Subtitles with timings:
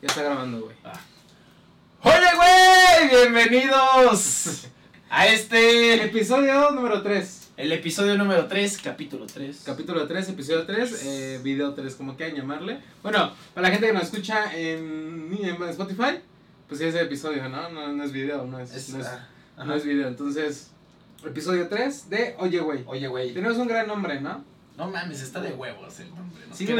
[0.00, 0.76] Ya está grabando, güey.
[0.84, 1.00] Ah.
[2.02, 3.10] ¡Oye, güey!
[3.32, 4.66] Bienvenidos
[5.10, 6.04] a este.
[6.04, 7.50] Episodio número 3.
[7.56, 9.62] El episodio número 3, capítulo 3.
[9.66, 12.78] Capítulo 3, episodio 3, eh, video 3, como quieran llamarle.
[13.02, 16.20] Bueno, para la gente que nos escucha en, en Spotify,
[16.68, 17.68] pues sí es el episodio, ¿no?
[17.70, 19.06] No, no es video, no es, Es- no, es,
[19.56, 20.06] ah, no es video.
[20.06, 20.70] Entonces,
[21.26, 22.84] episodio 3 de Oye, güey.
[22.86, 23.34] Oye, güey.
[23.34, 24.44] Tenemos un gran nombre, ¿no?
[24.76, 26.44] No mames, está de huevos el nombre.
[26.48, 26.54] ¿no?
[26.54, 26.78] Sí, güey.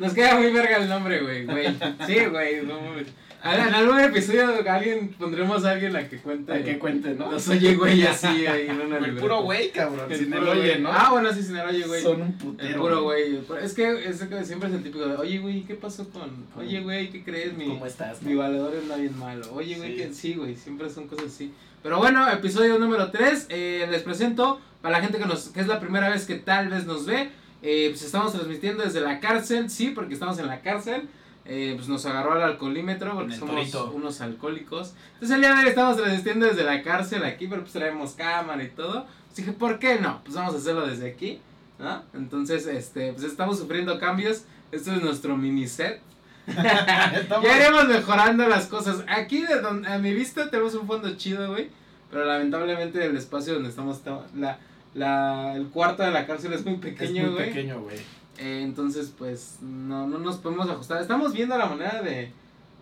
[0.00, 1.66] Nos queda muy verga el nombre, güey, güey.
[2.06, 2.62] Sí, güey.
[2.64, 3.06] no mames.
[3.42, 6.52] A en algún episodio alguien pondremos a alguien a que cuente.
[6.52, 7.32] Para que cuente, ¿no?
[7.32, 10.12] Los oye, güey, así ahí en una El puro güey, cabrón.
[10.12, 10.78] El Sin el oye.
[10.78, 10.90] ¿no?
[10.92, 12.02] Ah, bueno, sí, sin el oye, güey.
[12.02, 12.68] Son un putero.
[12.68, 13.40] El puro güey.
[13.62, 16.30] Es que, es que siempre es el típico de, oye, güey, ¿qué pasó con...?
[16.58, 17.56] Oye, güey, ¿qué crees?
[17.56, 18.22] Mi, ¿Cómo estás?
[18.22, 19.46] mi valedor anda bien malo.
[19.54, 19.96] Oye, güey, Sí.
[19.96, 21.52] que sí, güey, siempre son cosas así.
[21.82, 25.80] Pero bueno, episodio número 3, les presento, para la gente que, nos, que es la
[25.80, 27.30] primera vez que tal vez nos ve,
[27.62, 31.08] eh, pues estamos transmitiendo desde la cárcel, sí, porque estamos en la cárcel.
[31.46, 33.90] Eh, pues nos agarró al alcoholímetro porque somos torito.
[33.92, 34.94] unos alcohólicos.
[35.14, 38.62] Entonces el día de hoy estamos transmitiendo desde la cárcel aquí, pero pues traemos cámara
[38.62, 39.06] y todo.
[39.26, 40.22] Pues dije, ¿por qué no?
[40.22, 41.40] Pues vamos a hacerlo desde aquí,
[41.78, 42.02] ¿no?
[42.14, 44.44] Entonces, este, pues estamos sufriendo cambios.
[44.70, 46.00] Esto es nuestro mini set.
[46.50, 49.04] Ya iremos mejorando las cosas.
[49.08, 51.70] Aquí, de donde, a mi vista, tenemos un fondo chido, güey.
[52.10, 54.00] Pero lamentablemente el espacio donde estamos,
[54.36, 54.58] la,
[54.94, 57.46] la, el cuarto de la cárcel es muy Es pequeño, muy güey.
[57.48, 57.96] pequeño, güey.
[58.38, 61.00] Eh, entonces, pues, no, no nos podemos ajustar.
[61.02, 62.32] Estamos viendo la manera de,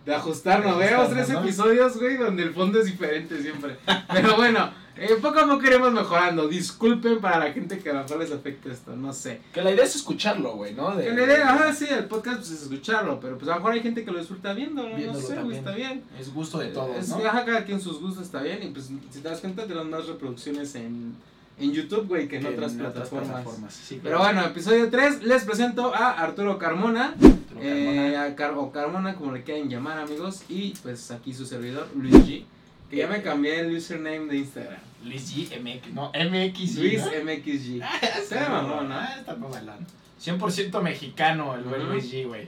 [0.05, 0.77] de ajustarnos.
[0.77, 1.41] Veamos tres ¿no?
[1.41, 3.75] episodios, güey, donde el fondo es diferente siempre.
[4.13, 6.47] Pero bueno, eh, poco a poco iremos mejorando.
[6.47, 9.41] Disculpen para la gente que a lo mejor les afecta esto, no sé.
[9.53, 10.95] Que la idea es escucharlo, güey, ¿no?
[10.95, 13.57] De- Que le den, ajá, sí, el podcast pues, es escucharlo, pero pues a lo
[13.59, 16.03] mejor hay gente que lo disfruta viendo, no, no Viéndolo sé, güey, está bien.
[16.17, 17.17] Es gusto de todos, Es- ¿no?
[17.17, 20.07] Ajá, cada quien sus gustos está bien, y pues si te das cuenta tenemos más
[20.07, 21.15] reproducciones en,
[21.59, 23.29] en YouTube, güey, que en otras plataformas.
[23.29, 28.23] plataformas, sí, Pero bueno, episodio 3, les presento a Arturo Carmona, Arturo eh, Carmona.
[28.23, 32.15] a Car o Carmona, como le quieran llamar, amigos, y pues aquí su servidor, Luis
[32.15, 32.45] G,
[32.89, 34.79] que ya me cambié el username de Instagram.
[35.03, 36.75] Luis G, MX, no, MX.
[36.77, 37.11] Luis ¿no?
[37.23, 37.83] MXG.
[38.01, 38.95] Se Se ve mamón, ¿no?
[38.95, 39.85] Ah, está mamalón.
[40.21, 41.87] 100% mexicano el buen.
[41.87, 42.47] Luis G, güey.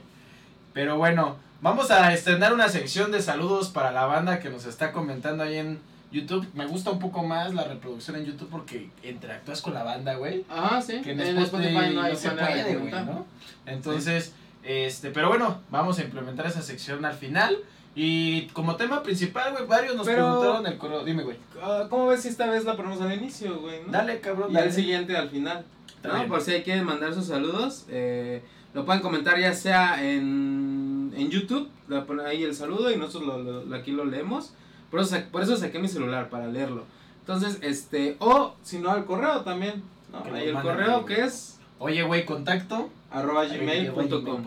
[0.72, 4.92] Pero bueno, vamos a estrenar una sección de saludos para la banda que nos está
[4.92, 5.80] comentando ahí en
[6.12, 6.46] YouTube.
[6.54, 10.44] Me gusta un poco más la reproducción en YouTube porque interactúas con la banda, güey.
[10.48, 11.00] Ajá, sí.
[11.02, 12.92] Que en, Spotify, no, hay se puede, güey.
[12.92, 13.26] ¿no?
[13.66, 17.56] Entonces, este, pero bueno, vamos a implementar esa sección al final.
[17.94, 21.04] Y como tema principal, güey, varios nos Pero- preguntaron el correo.
[21.04, 21.36] Dime, güey.
[21.62, 23.82] Ah, ¿Cómo ves si esta vez la ponemos al inicio, güey?
[23.84, 23.92] no?
[23.92, 24.66] Dale, cabrón, Y dale.
[24.68, 25.64] al siguiente al final.
[26.02, 26.26] ¿no?
[26.26, 28.42] Por si quieren mandar sus saludos, eh,
[28.74, 33.24] lo pueden comentar ya sea en, en YouTube, le ponen ahí el saludo y nosotros
[33.44, 34.52] lo- lo- aquí lo leemos.
[34.92, 36.84] Por eso, por eso saqué mi celular, para leerlo.
[37.20, 39.82] Entonces, este, o si no al correo también,
[40.12, 40.22] ¿no?
[40.34, 41.26] Ahí el correo ahí, que güey.
[41.26, 42.90] es Oye, güey, contacto.
[43.10, 44.44] arroba gmail.com.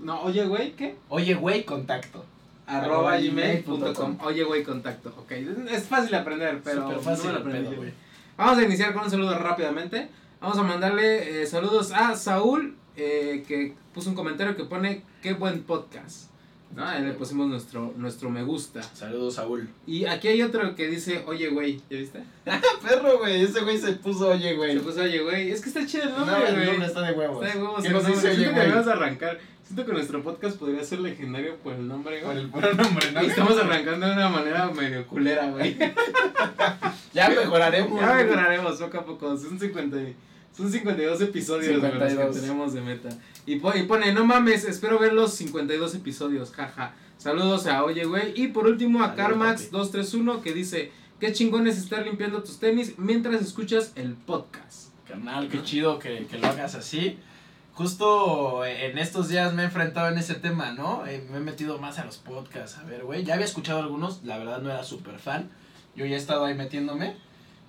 [0.00, 0.96] No, oye, güey, ¿qué?
[1.10, 2.24] Oye, güey, contacto.
[2.66, 4.16] Arroba Arroba gmail.com.
[4.22, 5.10] Oye, güey, contacto.
[5.18, 7.76] Ok, es fácil de aprender, pero Súper fácil no yo.
[7.76, 7.92] güey.
[8.38, 10.08] Vamos a iniciar con un saludo rápidamente.
[10.40, 15.34] Vamos a mandarle eh, saludos a Saúl, eh, que puso un comentario que pone, qué
[15.34, 16.30] buen podcast.
[16.74, 16.86] ¿No?
[16.86, 18.82] Ahí le pusimos nuestro, nuestro me gusta.
[18.82, 19.68] Saludos, Saúl.
[19.86, 22.22] Y aquí hay otro que dice, oye, güey, ¿ya viste?
[22.82, 24.74] Perro, güey, ese güey se puso oye, güey.
[24.74, 25.50] Se puso, oye, güey.
[25.50, 26.66] Es que está chido el No, nombre, el güey.
[26.66, 27.44] nombre está de huevos.
[27.44, 28.70] Está de huevos ¿Qué el nos dice oye, Siento que güey?
[28.72, 29.38] vamos a arrancar.
[29.64, 32.44] Siento que nuestro podcast podría ser legendario por el nombre, Por güey.
[32.44, 33.22] el puro nombre, ¿no?
[33.22, 35.76] Y estamos arrancando de una manera medio culera, güey.
[37.14, 38.00] Ya mejoraremos.
[38.00, 39.36] Ya mejoraremos poco a poco.
[39.38, 40.16] Son 50 y-
[40.56, 42.40] son 52 episodios güey, los que 52.
[42.40, 43.08] tenemos de meta.
[43.46, 46.94] Y, po- y pone, no mames, espero ver los 52 episodios, jaja.
[47.18, 48.32] Saludos a Oye, güey.
[48.40, 52.94] Y por último a Saludos, Carmax231 que dice, qué chingón es estar limpiando tus tenis
[52.98, 54.90] mientras escuchas el podcast.
[55.08, 57.18] Carnal, qué chido que, que lo hagas así.
[57.74, 61.04] Justo en estos días me he enfrentado en ese tema, ¿no?
[61.06, 62.78] Eh, me he metido más a los podcasts.
[62.78, 65.50] A ver, güey, ya había escuchado algunos, la verdad no era súper fan.
[65.96, 67.16] Yo ya he estado ahí metiéndome.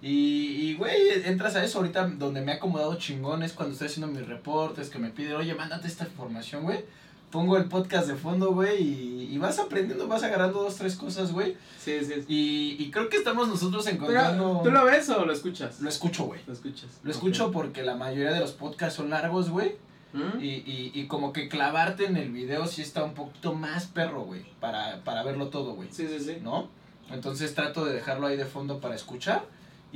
[0.01, 0.95] Y, güey,
[1.25, 4.89] entras a eso ahorita donde me he acomodado chingón es cuando estoy haciendo mis reportes,
[4.89, 6.85] que me piden, oye, mándate esta información, güey.
[7.31, 11.31] Pongo el podcast de fondo, güey, y, y vas aprendiendo, vas agarrando dos, tres cosas,
[11.31, 11.58] güey.
[11.79, 12.14] Sí, sí.
[12.17, 12.25] sí.
[12.28, 14.61] Y, y creo que estamos nosotros encontrando...
[14.61, 15.81] Pero, ¿tú lo ves o lo escuchas?
[15.81, 16.40] Lo escucho, güey.
[16.46, 16.90] Lo escuchas.
[17.03, 19.75] Lo escucho porque la mayoría de los podcasts son largos, güey.
[20.14, 20.40] ¿Mm?
[20.40, 24.22] Y, y, y como que clavarte en el video sí está un poquito más perro,
[24.23, 24.46] güey.
[24.61, 25.90] Para, para verlo todo, güey.
[25.91, 26.37] Sí, sí, sí.
[26.41, 26.70] ¿No?
[27.11, 29.43] Entonces trato de dejarlo ahí de fondo para escuchar.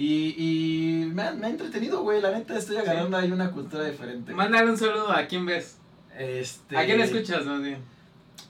[0.02, 2.22] Y, y me, ha, me ha entretenido, güey.
[2.22, 4.34] La neta estoy agarrando ahí una cultura diferente.
[4.34, 5.78] Mándale un saludo a quién ves.
[6.18, 6.78] Este...
[6.78, 7.80] ¿A quién escuchas, más bien?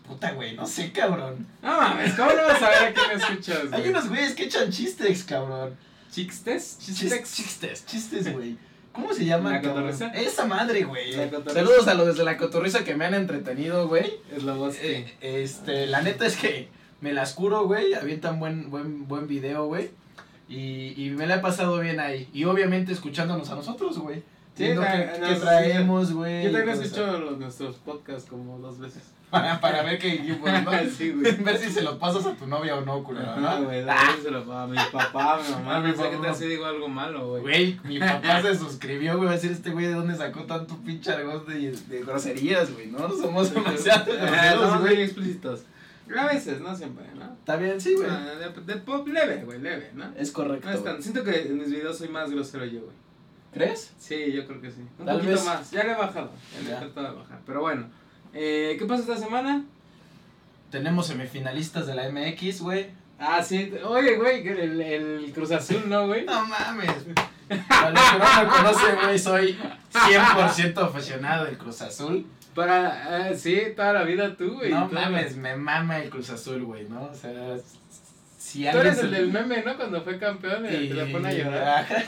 [0.08, 1.48] Puta, güey, no sé, cabrón.
[1.64, 3.64] No mames, ¿cómo no vas a ver a quién escuchas?
[3.72, 5.76] Hay unos güeyes que echan chistes, cabrón.
[6.12, 6.78] ¿Chixtes?
[6.80, 7.36] Chis- ¿Chixtex?
[7.36, 8.56] Chistes, chistes, güey.
[8.92, 9.52] ¿Cómo se llama?
[9.52, 10.08] ¿La cotorriza?
[10.10, 11.14] Esa madre, güey.
[11.14, 14.14] Saludos a los desde la cotorriza que me han entretenido, güey.
[14.36, 14.76] Es la voz.
[14.82, 16.70] Eh, este, la neta es que
[17.02, 17.94] me las curo, güey.
[17.94, 19.92] Avientan buen, buen, buen video, güey.
[20.50, 22.28] Y, y me la he pasado bien ahí.
[22.34, 24.24] Y obviamente escuchándonos a nosotros, güey.
[24.56, 26.44] Sí, sí, traemos, güey.
[26.44, 29.04] Yo también he escuchado los, nuestros podcasts como dos veces.
[29.30, 30.72] Para, para ver qué equipo, ¿no?
[30.98, 31.36] sí, güey.
[31.44, 33.66] ver si se los pasas a tu novia o no, culero, No, ¿no?
[33.66, 35.76] güey, la se lo a mi papá, a mi mamá.
[35.76, 36.34] A mi papá.
[36.34, 37.42] si digo algo malo, güey.
[37.44, 39.30] Güey, mi papá se suscribió, güey.
[39.30, 43.08] A decir este güey de dónde sacó tanto pinche argot de, de groserías, güey, ¿no?
[43.12, 45.02] Somos demasiado Eh, groseros, güey.
[45.04, 45.60] explícitos.
[46.18, 47.34] A veces, no siempre, ¿no?
[47.34, 48.10] Está bien, sí, güey.
[48.10, 50.12] Ah, De, de pop leve, güey, leve, ¿no?
[50.18, 50.68] Es correcto.
[50.68, 51.04] No es tan- güey.
[51.04, 52.96] siento que en mis videos soy más grosero yo, güey.
[53.54, 53.94] ¿Crees?
[54.00, 54.82] Sí, yo creo que sí.
[55.00, 55.46] Un Tal poquito vez.
[55.46, 55.72] más.
[55.72, 56.32] Ya le he bajado.
[56.56, 57.40] Ya le he tratado de bajar.
[57.46, 57.88] Pero bueno.
[58.34, 59.66] Eh, ¿Qué pasa esta semana?
[60.72, 62.88] Tenemos semifinalistas de la MX, güey.
[63.18, 63.74] Ah, sí.
[63.84, 66.26] Oye, güey, el, el Cruz Azul, ¿no, güey?
[66.26, 66.92] No mames.
[67.68, 69.58] Para los que no me conocen, güey, soy
[69.92, 72.26] 100% aficionado del Cruz Azul.
[72.60, 74.70] Para, eh, sí, toda la vida tú, güey.
[74.72, 77.04] No la- mames, me mama el Cruz Azul, güey, ¿no?
[77.04, 77.56] O sea,
[78.38, 79.78] si Tú alguien eres se- el del meme, ¿no?
[79.78, 81.88] Cuando fue campeón y Y- te pone a llorar.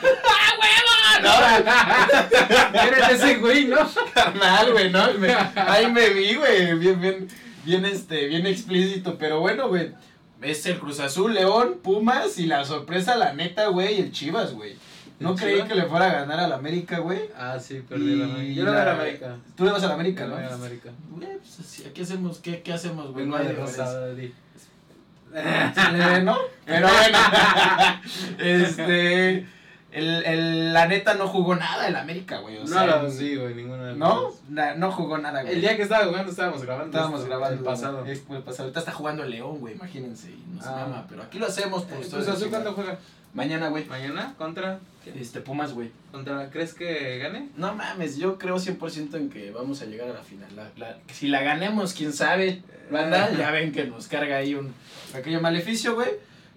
[1.22, 1.30] No,
[2.88, 3.78] Eres ese güey, ¿no?
[4.14, 5.14] carnal, güey, ¿no?
[5.16, 7.28] Me- ahí me vi, güey, bien, bien,
[7.66, 9.92] bien, este, bien explícito, pero bueno, güey,
[10.42, 14.76] es el Cruz Azul, León, Pumas y la sorpresa, la neta, güey, el Chivas, güey.
[15.22, 15.70] No ¿El creí Chivas?
[15.70, 17.22] que le fuera a ganar al América, güey.
[17.38, 18.54] Ah, sí, perdí la América.
[18.54, 19.36] Yo lo veo a la- América.
[19.56, 20.36] Tú le vas a la América, Yo ¿no?
[20.38, 20.90] a la América.
[21.10, 22.40] Güey, pues así, ¿qué hacemos?
[22.40, 23.26] ¿Qué, qué hacemos, güey?
[23.26, 23.54] No hay le
[26.24, 26.38] ¿no?
[26.66, 27.18] Pero bueno,
[28.40, 29.46] este,
[29.92, 33.36] el, el, la neta no jugó nada el América, güey, o No, sea, no, sí,
[33.36, 34.30] güey, ninguna de las ¿no?
[34.50, 35.54] Na- no jugó nada, güey.
[35.56, 36.88] El día que estaba jugando estábamos grabando.
[36.88, 38.06] Estábamos esto, grabando El pasado.
[38.06, 38.64] Es el pasado.
[38.64, 40.32] Ahorita está jugando el León, güey, imagínense.
[40.32, 40.72] Y nos Ah.
[40.88, 42.64] mama, pero aquí lo hacemos por Eh, ustedes, Cruz Azul, chingada.
[42.64, 43.00] ¿cuándo juega?
[43.34, 43.86] Mañana, güey.
[43.86, 44.36] ¿Mañana?
[44.38, 44.80] ¿Contra?
[45.16, 45.92] Este, Pumas, güey.
[46.12, 46.50] ¿Contra?
[46.50, 47.50] ¿Crees que gane?
[47.58, 50.50] No mames, yo creo 100% en que vamos a llegar a la final.
[50.56, 52.62] La, la- si la ganemos, quién sabe,
[52.92, 54.74] banda, ya ven que nos carga ahí un
[55.14, 56.10] pequeño maleficio, güey.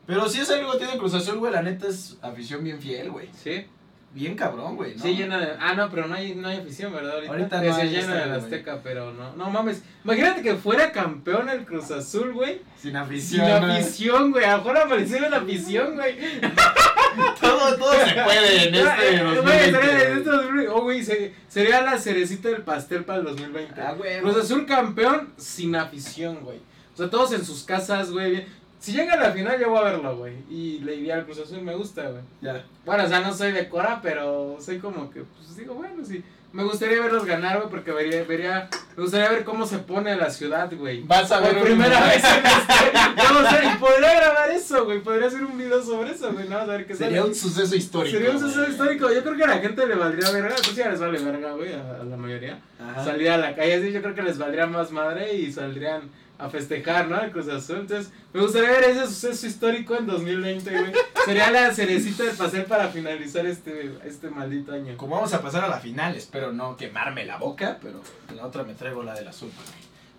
[0.06, 3.10] Pero si es algo que tiene Cruz Azul, güey, la neta es afición bien fiel,
[3.10, 3.28] güey.
[3.42, 3.64] Sí.
[4.14, 5.02] Bien cabrón, güey, ¿no?
[5.02, 5.48] Sí, llena de...
[5.58, 7.14] Ah, no, pero no hay, no hay afición, ¿verdad?
[7.14, 8.36] Ahorita, Ahorita no se llena de la.
[8.36, 9.34] Azteca, pero no.
[9.34, 9.82] No mames.
[10.04, 12.60] Imagínate que fuera campeón el Cruz Azul, güey.
[12.76, 13.44] Sin Sin afición.
[13.60, 13.72] güey.
[13.80, 14.44] afición, güey.
[14.44, 16.16] A lo mejor apareciera la afición, güey.
[17.40, 20.24] Todo, todo se puede en este Eh, güey, 2020, sería- en güey.
[20.24, 23.80] 2020, Oh, güey, se- sería la cerecita del pastel para el 2020.
[23.80, 24.20] Ah, güey.
[24.20, 26.58] Cruz Azul campeón sin afición, güey.
[26.92, 28.46] O sea, todos en sus casas, güey.
[28.84, 30.34] Si llega a la final, yo voy a verlo, güey.
[30.50, 32.20] Y le iría al Cruz Azul, me gusta, güey.
[32.42, 32.62] Ya.
[32.84, 36.22] Bueno, o sea, no soy de Cora, pero soy como que, pues digo, bueno, sí.
[36.52, 40.28] Me gustaría verlos ganar, güey, porque vería, vería, me gustaría ver cómo se pone la
[40.28, 41.02] ciudad, güey.
[41.02, 43.14] Vas a ver Por primera vez en historia.
[43.16, 45.00] No, o sea, y podría grabar eso, güey.
[45.00, 46.46] Podría hacer un video sobre eso, güey.
[46.46, 47.30] No, a ver qué Sería sale.
[47.30, 48.18] un suceso histórico.
[48.18, 48.70] Sería un suceso güey.
[48.70, 49.10] histórico.
[49.12, 50.54] Yo creo que a la gente le valdría verga.
[50.56, 52.60] Pues ya les vale verga, güey, a, a la mayoría.
[52.78, 53.02] Ajá.
[53.04, 56.02] Salir a la calle así, yo creo que les valdría más madre y saldrían
[56.38, 57.20] a festejar, ¿no?
[57.30, 57.78] Cruz Azul.
[57.80, 60.92] Entonces, me gustaría ver ese suceso histórico en 2020, güey.
[61.24, 64.96] Sería la cerecita del pastel para finalizar este, este maldito año.
[64.96, 68.00] Como vamos a pasar a la final, espero no quemarme la boca, pero
[68.34, 69.50] la otra me traigo la del azul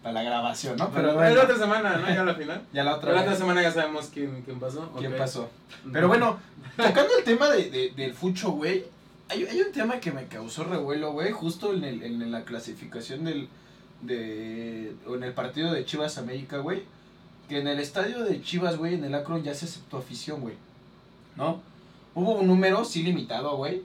[0.01, 0.89] para, la grabación, ¿no?
[0.89, 2.07] Pero Pero bueno, la otra semana, ¿no?
[2.07, 2.61] Ya la final.
[2.73, 4.91] ya la otra, La otra semana ya sabemos quién, quién pasó.
[4.97, 5.49] ¿quién pasó.
[5.91, 6.39] Pero bueno,
[6.77, 8.85] tocando el tema de, de- del fucho, güey,
[9.27, 13.25] hay, hay un tema que me causó revuelo, güey, justo en, el, en la clasificación
[13.25, 13.49] del,
[14.05, 16.83] de, o en el partido de Chivas América, güey,
[17.47, 20.55] que en el estadio de Chivas, güey, en el Akron ya se aceptó afición, güey,
[21.35, 21.61] ¿no?
[22.13, 23.81] Hubo un número, sí limitado, güey,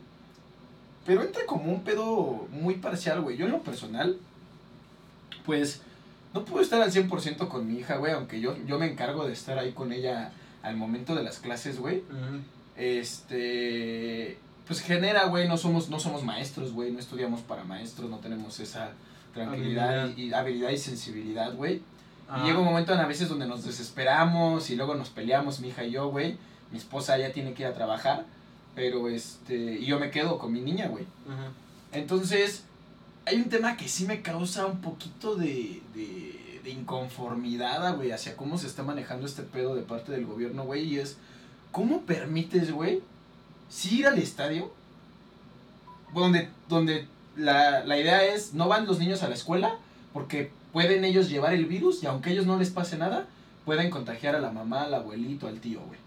[1.05, 3.37] pero entra como un pedo muy parcial, güey.
[3.37, 4.17] Yo en lo personal,
[5.45, 5.83] pues,
[6.33, 9.33] no puedo estar al 100% con mi hija, güey, aunque yo, yo me encargo de
[9.33, 12.05] estar ahí con ella al momento de las clases, güey.
[12.77, 18.19] Este, pues genera, güey, no somos, no somos maestros, güey, no estudiamos para maestros, no
[18.19, 18.93] tenemos esa
[19.35, 20.17] tranquilidad Habilidad.
[20.17, 21.83] y, y habilidad y sensibilidad, güey.
[22.29, 22.41] Ah.
[22.43, 25.69] Y llega un momento en a veces donde nos desesperamos y luego nos peleamos, mi
[25.69, 26.37] hija y yo, güey.
[26.71, 28.27] Mi esposa ya tiene que ir a trabajar,
[28.77, 31.05] pero este, y yo me quedo con mi niña, güey.
[31.93, 32.65] Entonces,
[33.27, 38.37] hay un tema que sí me causa un poquito de, de, de inconformidad, güey, hacia
[38.37, 41.17] cómo se está manejando este pedo de parte del gobierno, güey, y es,
[41.73, 43.03] ¿cómo permites, güey,
[43.69, 44.73] sí ir al estadio,
[46.15, 47.07] donde, donde
[47.37, 49.77] la, la idea es, no van los niños a la escuela,
[50.13, 53.27] porque pueden ellos llevar el virus, y aunque ellos no les pase nada,
[53.65, 55.99] pueden contagiar a la mamá, al abuelito, al tío, güey,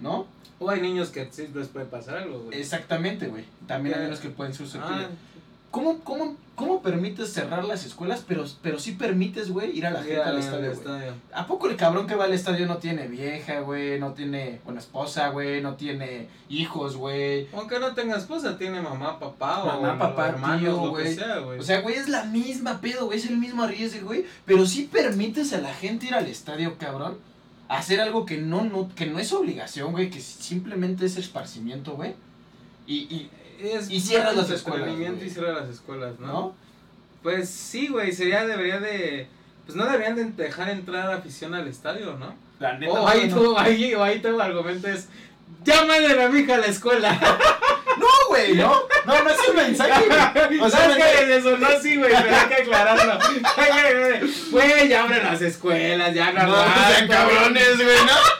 [0.00, 0.26] ¿no?
[0.58, 2.58] O hay niños que sí les puede pasar algo, güey.
[2.58, 3.44] Exactamente, güey.
[3.66, 5.06] También hay unos que pueden ser susceptibles.
[5.06, 5.35] Ah,
[5.76, 10.02] ¿cómo, cómo, cómo permites cerrar las escuelas, pero, pero sí permites, güey, ir a la
[10.02, 11.12] gente al estadio?
[11.34, 14.00] ¿A poco el cabrón que va al estadio no tiene vieja, güey?
[14.00, 17.48] No tiene una esposa, güey, no tiene hijos, güey.
[17.52, 21.14] Aunque no tenga esposa, tiene mamá, papá Mamá, o papá, tío, lo que
[21.44, 21.58] güey.
[21.58, 24.24] O sea, güey, es la misma pedo, güey, es el mismo arriesgue, güey.
[24.46, 27.18] Pero sí permites a la gente ir al estadio, cabrón.
[27.68, 32.14] Hacer algo que no, no, que no es obligación, güey, que simplemente es esparcimiento, güey.
[32.86, 36.26] Y, y, Es y cierras las escuelas, y cierra las escuelas, ¿no?
[36.26, 36.54] ¿no?
[37.22, 39.26] Pues sí, güey, sería, debería de...
[39.64, 42.36] Pues no deberían de dejar entrar afición al estadio, ¿no?
[42.60, 43.36] La neta, O ahí, no.
[43.36, 45.08] tu, ahí, o ahí tu argumento es...
[45.64, 47.18] Llámale a mi hija a la escuela.
[47.98, 48.82] No, güey, no.
[49.06, 50.60] No, no es un mensaje, güey.
[50.60, 53.18] O sea, es que le sonó así, güey, pero hay que aclararlo.
[54.50, 58.35] Güey, ya abren las escuelas, ya no No, no cabrones, güey, ¿no?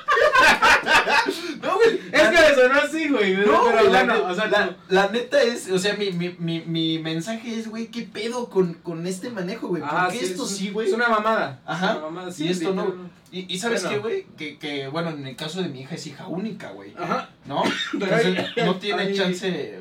[2.13, 3.37] Es que le sonó así, güey.
[3.37, 6.99] No, pero la, bueno, o sea, la, neta es, o sea, mi, mi, mi, mi
[6.99, 9.83] mensaje es, güey, ¿qué pedo con, con este manejo, güey?
[9.83, 10.89] ¿Por Ah, sí, esto es sí, güey?
[10.89, 11.61] Es una mamada.
[11.67, 12.95] Ajá, Es una mamada, sí, y esto no.
[13.33, 13.97] Y, y ¿sabes Bueno.
[13.97, 14.27] qué, güey?
[14.37, 17.31] Que, que, bueno, en el caso de mi hija es hija única, güey, Ajá.
[17.47, 17.63] ¿no?
[17.93, 19.81] Entonces, no tiene chance.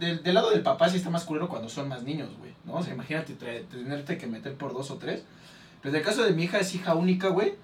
[0.00, 2.52] Del, del lado del papá sí está más culero cuando son más niños, güey.
[2.64, 2.74] ¿No?
[2.74, 5.22] O sea, imagínate tenerte que meter por dos o tres.
[5.80, 7.54] Pero en el caso de mi hija es hija única, güey.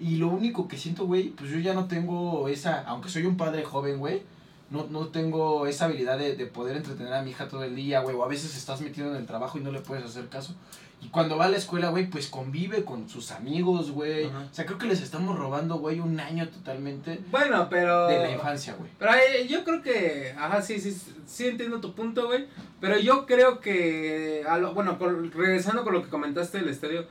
[0.00, 2.82] Y lo único que siento, güey, pues yo ya no tengo esa.
[2.82, 4.22] Aunque soy un padre joven, güey.
[4.70, 8.00] No, no tengo esa habilidad de, de poder entretener a mi hija todo el día,
[8.00, 8.16] güey.
[8.16, 10.54] O a veces estás metido en el trabajo y no le puedes hacer caso.
[11.02, 14.24] Y cuando va a la escuela, güey, pues convive con sus amigos, güey.
[14.24, 18.06] O sea, creo que les estamos robando, güey, un año totalmente Bueno, pero.
[18.08, 18.90] de la infancia, güey.
[18.98, 20.96] Pero ahí, yo creo que, ajá, sí, sí,
[21.26, 22.46] sí entiendo tu punto, güey.
[22.80, 27.04] Pero yo creo que, a lo- bueno, con- regresando con lo que comentaste del estadio,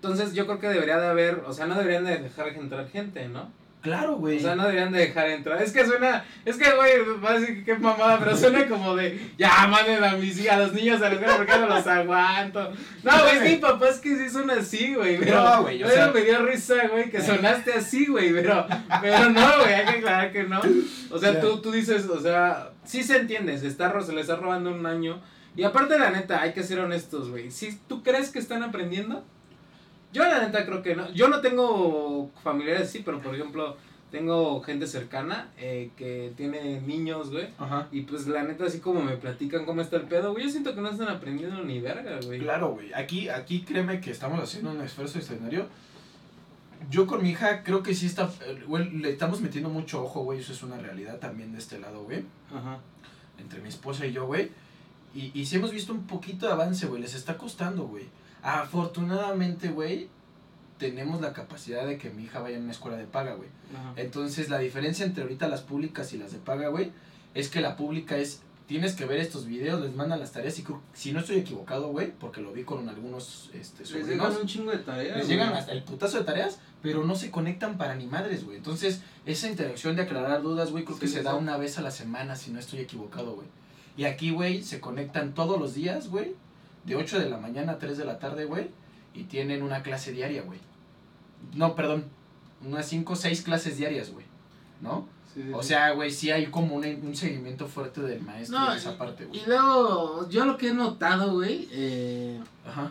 [0.00, 3.28] entonces yo creo que debería de haber, o sea, no deberían de dejar entrar gente,
[3.28, 3.50] ¿no?
[3.80, 4.38] Claro, güey.
[4.38, 5.62] O sea, no deberían de dejar entrar.
[5.62, 8.96] Es que suena, es que, güey, va a decir que qué mamada, pero suena como
[8.96, 11.86] de, ya, manden a mis hijas, a los niños a la escuela porque no los
[11.86, 12.72] aguanto.
[13.04, 15.96] No, güey, mi papá es que sí suena así, güey, pero, No, güey, o pero
[16.04, 18.66] sea- me dio risa, güey, que sonaste así, güey, pero,
[19.00, 20.60] pero no, güey, hay que aclarar que no.
[21.10, 24.22] O sea, tú, tú dices, o sea, sí se entiende, se, está, ro- se le
[24.22, 25.20] está robando un año.
[25.54, 27.52] Y aparte, la neta, hay que ser honestos, güey.
[27.52, 29.24] Si tú crees que están aprendiendo,
[30.12, 31.10] yo la neta creo que no.
[31.12, 33.76] Yo no tengo familiares así, pero por ejemplo,
[34.10, 37.48] tengo gente cercana eh, que tiene niños, güey.
[37.58, 37.88] Ajá.
[37.92, 40.74] Y pues la neta, así como me platican cómo está el pedo, güey, yo siento
[40.74, 42.40] que no están aprendiendo ni verga, güey.
[42.40, 42.92] Claro, güey.
[42.94, 45.66] Aquí, aquí créeme que estamos haciendo un esfuerzo extraordinario.
[46.90, 48.30] Yo con mi hija creo que sí está,
[48.66, 52.04] güey, le estamos metiendo mucho ojo, güey, eso es una realidad también de este lado,
[52.04, 52.24] güey,
[52.54, 52.78] Ajá.
[53.36, 54.52] entre mi esposa y yo, güey.
[55.12, 58.04] Y, y sí hemos visto un poquito de avance, güey, les está costando, güey.
[58.42, 60.08] Afortunadamente, güey,
[60.78, 63.48] tenemos la capacidad de que mi hija vaya a una escuela de paga, güey.
[63.96, 66.92] Entonces, la diferencia entre ahorita las públicas y las de paga, güey,
[67.34, 70.62] es que la pública es, tienes que ver estos videos, les mandan las tareas y
[70.62, 74.36] creo- si no estoy equivocado, güey, porque lo vi con algunos este, Les sobrinos, llegan
[74.40, 75.16] un chingo de tareas.
[75.18, 78.58] les llegan hasta el putazo de tareas, pero no se conectan para ni madres, güey.
[78.58, 81.82] Entonces, esa interacción de aclarar dudas, güey, creo Sí, que se da una vez a
[81.82, 83.48] la semana, si no estoy equivocado, güey.
[83.96, 86.34] Y aquí, güey, se conectan todos los días, güey,
[86.88, 88.70] de 8 de la mañana a 3 de la tarde, güey,
[89.14, 90.58] y tienen una clase diaria, güey.
[91.54, 92.04] No, perdón,
[92.64, 94.26] unas 5 o 6 clases diarias, güey,
[94.80, 95.06] ¿no?
[95.34, 98.72] Sí, sí, O sea, güey, sí hay como un, un seguimiento fuerte del maestro No,
[98.72, 99.40] en esa parte, güey.
[99.40, 102.90] Y luego, yo lo que he notado, güey, eh, Ajá.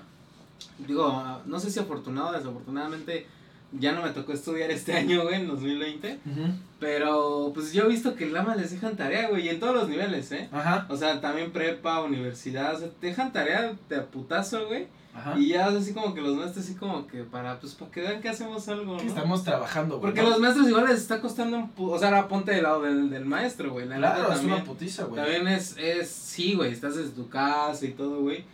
[0.77, 3.25] digo, no sé si afortunado o desafortunadamente,
[3.72, 6.20] ya no me tocó estudiar este año, güey, en 2020.
[6.26, 6.42] Ujú.
[6.80, 9.76] Pero, pues yo he visto que el Lama les dejan tarea, güey, y en todos
[9.76, 10.48] los niveles, ¿eh?
[10.52, 10.86] Ajá.
[10.90, 14.88] O sea, también prepa, universidad, o sea, te dejan tarea de putazo, güey.
[15.16, 15.36] Ajá.
[15.40, 18.22] Y ya así como que los maestros así como que para, pues para que vean
[18.22, 20.02] que hacemos algo, estamos trabajando, güey.
[20.12, 20.30] Porque ¿no?
[20.30, 23.26] los maestros igual les está costando un o sea, ahora ponte del lado del, del
[23.26, 23.88] maestro, güey.
[23.88, 25.16] La Claro, es también, una putiza, güey.
[25.20, 28.46] también es, es, sí, güey, estás desde tu casa y todo, güey.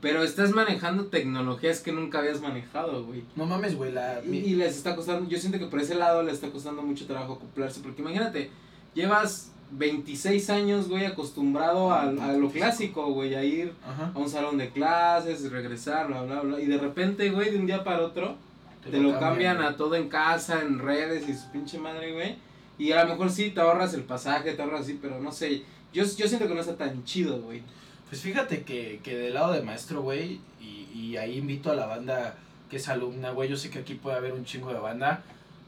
[0.00, 3.24] Pero estás manejando tecnologías que nunca habías manejado, güey.
[3.34, 4.20] No mames, güey, la...
[4.24, 7.06] Y, y les está costando, yo siento que por ese lado les está costando mucho
[7.06, 8.50] trabajo acoplarse, porque imagínate,
[8.94, 14.12] llevas 26 años, güey, acostumbrado a, a lo clásico, güey, a ir Ajá.
[14.14, 17.66] a un salón de clases, regresar, bla, bla, bla, y de repente, güey, de un
[17.66, 18.36] día para otro,
[18.88, 19.68] te, lo cambian, güey.
[19.68, 22.36] a todo en casa, en redes y su pinche madre, güey,
[22.78, 25.62] y a lo mejor sí te ahorras el pasaje, te ahorras así, pero no sé,
[25.92, 27.62] yo, yo siento que no está tan chido, güey.
[28.08, 31.86] Pues fíjate que, que del lado de maestro, güey, y, y ahí invito a la
[31.86, 32.36] banda
[32.70, 35.22] que es alumna, güey, yo sé que aquí puede haber un chingo de banda,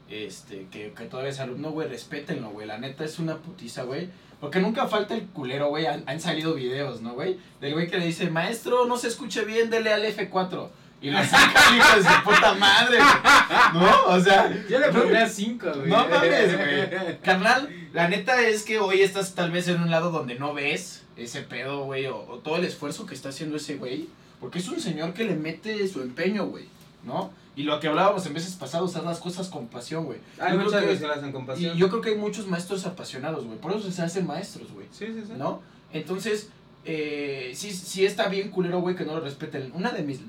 [0.09, 4.09] este, que, que todavía es alumno, güey, respétenlo, güey, la neta es una putiza, güey.
[4.39, 7.37] Porque nunca falta el culero, güey, han, han salido videos, ¿no, güey?
[7.59, 10.69] Del güey que le dice, maestro, no se escuche bien, dele al F4.
[10.99, 13.83] Y la saca hijo de su puta madre, güey.
[13.83, 14.05] ¿No?
[14.07, 14.51] O sea.
[14.67, 15.89] Yo le pondría 5, güey.
[15.89, 17.19] No mames, güey.
[17.23, 21.00] Carnal, la neta es que hoy estás tal vez en un lado donde no ves
[21.17, 24.07] ese pedo, güey, o, o todo el esfuerzo que está haciendo ese güey.
[24.39, 26.65] Porque es un señor que le mete su empeño, güey,
[27.03, 27.31] ¿no?
[27.55, 30.17] Y lo que hablábamos en veces pasados, hacer las cosas con pasión, güey.
[30.39, 31.75] Hay Yo creo muchas que- veces que con pasión.
[31.75, 33.59] Y yo creo que hay muchos maestros apasionados, güey.
[33.59, 34.87] Por eso se hacen maestros, güey.
[34.91, 35.33] Sí, sí, sí.
[35.37, 35.61] ¿No?
[35.93, 36.49] Entonces,
[36.85, 39.71] eh, sí, sí está bien culero, güey, que no lo respeten.
[39.75, 40.21] Una de mis...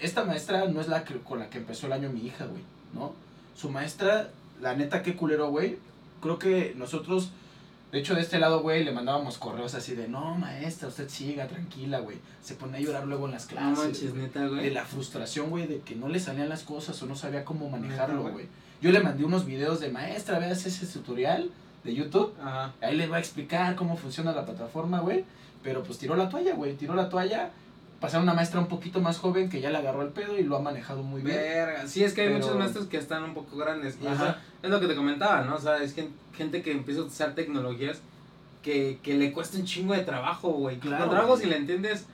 [0.00, 2.62] Esta maestra no es la que, con la que empezó el año mi hija, güey,
[2.94, 3.12] ¿no?
[3.54, 4.30] Su maestra,
[4.62, 5.76] la neta, qué culero, güey.
[6.22, 7.30] Creo que nosotros,
[7.92, 11.46] de hecho, de este lado, güey, le mandábamos correos así de, no, maestra, usted siga,
[11.48, 12.18] tranquila, güey.
[12.42, 13.78] Se pone a llorar luego en las No clases.
[13.84, 14.22] manches, güey.
[14.22, 17.44] neta, de la frustración, güey, de que no le salían las cosas o no sabía
[17.44, 18.46] cómo manejarlo, Neta, güey.
[18.80, 21.50] Yo le mandé unos videos de, maestra, veas ese tutorial
[21.84, 22.32] de YouTube.
[22.40, 22.72] Ajá.
[22.80, 25.24] Ahí les va a explicar cómo funciona la plataforma, güey.
[25.62, 26.74] Pero pues tiró la toalla, güey.
[26.74, 27.50] Tiró la toalla.
[28.00, 30.56] Pasaron una maestra un poquito más joven que ya le agarró el pedo y lo
[30.56, 31.36] ha manejado muy bien.
[31.36, 31.86] Verga.
[31.86, 33.98] Sí, es que hay Pero- muchos maestros que están un poco grandes.
[34.02, 34.24] Y o Ajá.
[34.24, 35.56] sea, es lo que te comentaba, ¿no?
[35.56, 38.00] O sea, es gen- gente que empieza a usar tecnologías
[38.62, 40.78] que, que le cuesta un chingo de trabajo, güey.
[40.78, 42.06] Claro, Con trabajo si le entiendes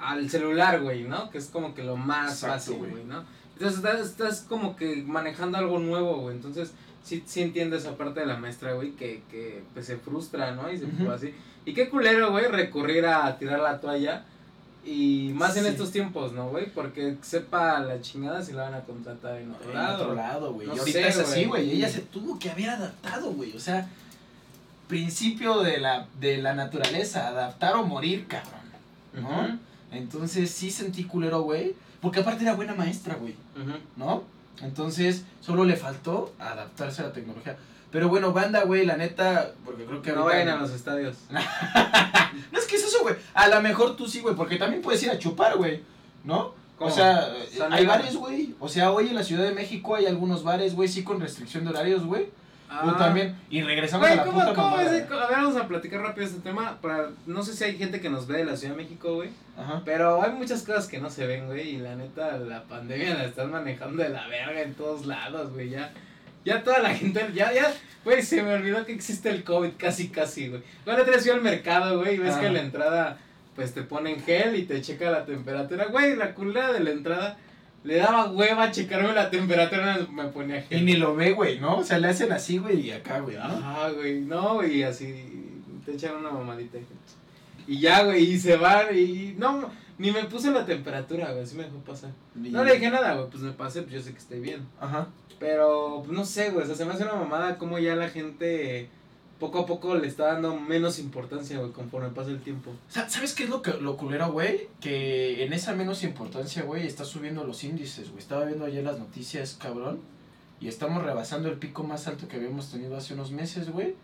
[0.00, 1.30] al celular, güey, ¿no?
[1.30, 3.04] Que es como que lo más Exacto, fácil, güey.
[3.04, 3.22] ¿no?
[3.54, 6.36] Entonces estás, estás como que manejando algo nuevo, güey.
[6.36, 6.72] Entonces
[7.04, 10.70] sí, sí entiendo esa parte de la maestra, güey, que, que pues se frustra, ¿no?
[10.72, 11.10] Y se Ujú.
[11.10, 11.34] así.
[11.64, 14.24] Y qué culero, güey, recurrir a tirar la toalla.
[14.90, 16.72] Y más en estos tiempos, ¿no, güey?
[16.72, 20.02] Porque sepa la chingada si la van a contratar en otro En lado.
[20.02, 20.66] otro lado, güey.
[20.66, 21.72] No y ahorita sé, es así, güey.
[21.72, 23.54] Ella se tuvo que haber adaptado, güey.
[23.54, 23.86] O sea,
[24.86, 27.28] principio de la, de la naturaleza.
[27.28, 28.60] Adaptar o morir, cabrón.
[29.14, 29.58] ¿no?
[29.92, 31.74] Entonces sí sentí culero, güey.
[32.00, 33.34] Porque aparte era buena maestra, güey.
[33.96, 34.22] ¿no?
[34.62, 37.56] Entonces, solo le faltó adaptarse a la tecnología.
[37.90, 41.16] Pero bueno, banda, güey, la neta, porque creo que No ahorita- vayan a los estadios.
[42.52, 43.14] No es que es eso, güey.
[43.34, 45.82] A lo mejor tú sí, güey, porque también puedes ir a chupar, güey,
[46.24, 46.54] ¿no?
[46.76, 46.90] ¿Cómo?
[46.90, 48.54] O sea, eh, San hay bares, güey.
[48.60, 51.64] O sea, hoy en la Ciudad de México hay algunos bares, güey, sí con restricción
[51.64, 52.24] de horarios, güey.
[52.70, 52.96] Yo Ah.
[52.98, 53.34] también.
[53.48, 54.88] Y regresamos Güey, a la ¿cómo, puta cómo es?
[54.88, 56.78] A ver, vamos a platicar rápido este tema.
[56.82, 59.30] Para, no sé si hay gente que nos ve de la Ciudad de México, güey.
[59.86, 61.76] Pero hay muchas cosas que no se ven, güey.
[61.76, 65.70] Y la neta, la pandemia la están manejando de la verga en todos lados, güey.
[65.70, 65.92] Ya,
[66.44, 67.72] ya toda la gente, ya, ya,
[68.04, 70.62] güey, se me olvidó que existe el COVID casi, casi, güey.
[70.84, 72.40] Bueno, te fui al mercado, güey, y ves Ah.
[72.40, 73.18] que en la entrada,
[73.54, 75.86] pues te ponen gel y te checa la temperatura.
[75.86, 77.36] Güey, la culera de la entrada
[77.84, 80.80] le daba hueva a checarme la temperatura, me ponía gel.
[80.80, 81.78] Y ni lo ve, güey, ¿no?
[81.78, 83.42] O sea, le hacen así, güey, y acá, güey, ¿no?
[83.44, 85.14] Ajá, güey, no, güey, así
[85.84, 86.78] te echan una mamadita.
[87.66, 91.56] Y ya, güey, y se van y no, ni me puse la temperatura, güey, así
[91.56, 92.10] me dejó pasar.
[92.34, 94.66] No le dije nada, güey, pues me pasé, pues yo sé que estoy bien.
[94.80, 95.08] Ajá.
[95.38, 98.08] Pero, pues no sé, güey, o sea, se me hace una mamada como ya la
[98.08, 98.88] gente
[99.38, 102.72] poco a poco le está dando menos importancia, güey, conforme pasa el tiempo.
[102.88, 104.68] Sa- ¿Sabes qué es lo, que, lo culero, güey?
[104.80, 108.18] Que en esa menos importancia, güey, está subiendo los índices, güey.
[108.18, 110.00] Estaba viendo ayer las noticias, cabrón.
[110.60, 113.94] Y estamos rebasando el pico más alto que habíamos tenido hace unos meses, güey.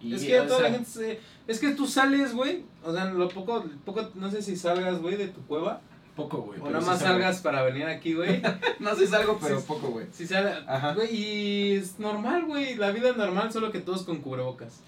[0.00, 1.20] Y, es que toda la gente se...
[1.46, 5.16] Es que tú sales, güey, o sea, lo poco, poco, no sé si salgas, güey,
[5.16, 5.80] de tu cueva.
[6.16, 6.58] Poco, güey.
[6.60, 8.42] O nada sí más salgas para venir aquí, güey.
[8.80, 9.64] No sé, salgo, pero Sí.
[9.68, 10.06] poco, güey.
[10.12, 10.94] Si sale, Ajá.
[10.94, 14.80] güey, y es normal, güey, la vida es normal, solo que todos con cubrebocas.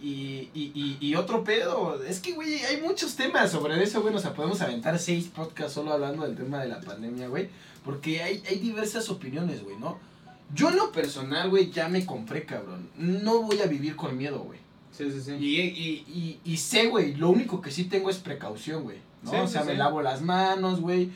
[0.00, 4.12] Y, y, y, y otro pedo, es que, güey, hay muchos temas sobre eso, güey.
[4.12, 7.48] O sea, podemos aventar seis podcasts solo hablando del tema de la pandemia, güey.
[7.84, 9.98] Porque hay, hay diversas opiniones, güey, ¿no?
[10.54, 12.90] Yo en lo personal, güey, ya me compré, cabrón.
[12.96, 14.58] No voy a vivir con miedo, güey.
[14.90, 15.32] Sí, sí, sí.
[15.40, 18.98] Y, y, y, y sé, güey, lo único que sí tengo es precaución, güey.
[19.22, 19.30] ¿no?
[19.30, 19.78] Sí, o sí, sea, me sí.
[19.78, 21.10] lavo las manos, güey.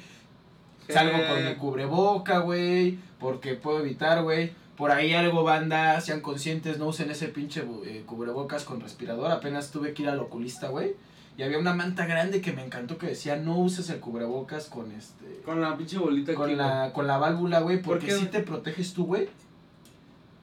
[0.88, 2.98] Salgo con mi cubreboca, güey.
[3.18, 4.52] Porque puedo evitar, güey.
[4.76, 9.30] Por ahí algo, banda, sean conscientes, no usen ese pinche eh, cubrebocas con respirador.
[9.30, 10.94] Apenas tuve que ir al oculista, güey.
[11.38, 14.90] Y había una manta grande que me encantó que decía, no uses el cubrebocas con
[14.92, 15.42] este...
[15.44, 16.36] Con la pinche bolita aquí.
[16.40, 19.28] Con la, con la válvula, güey, ¿Por porque qué, sí te proteges tú, güey.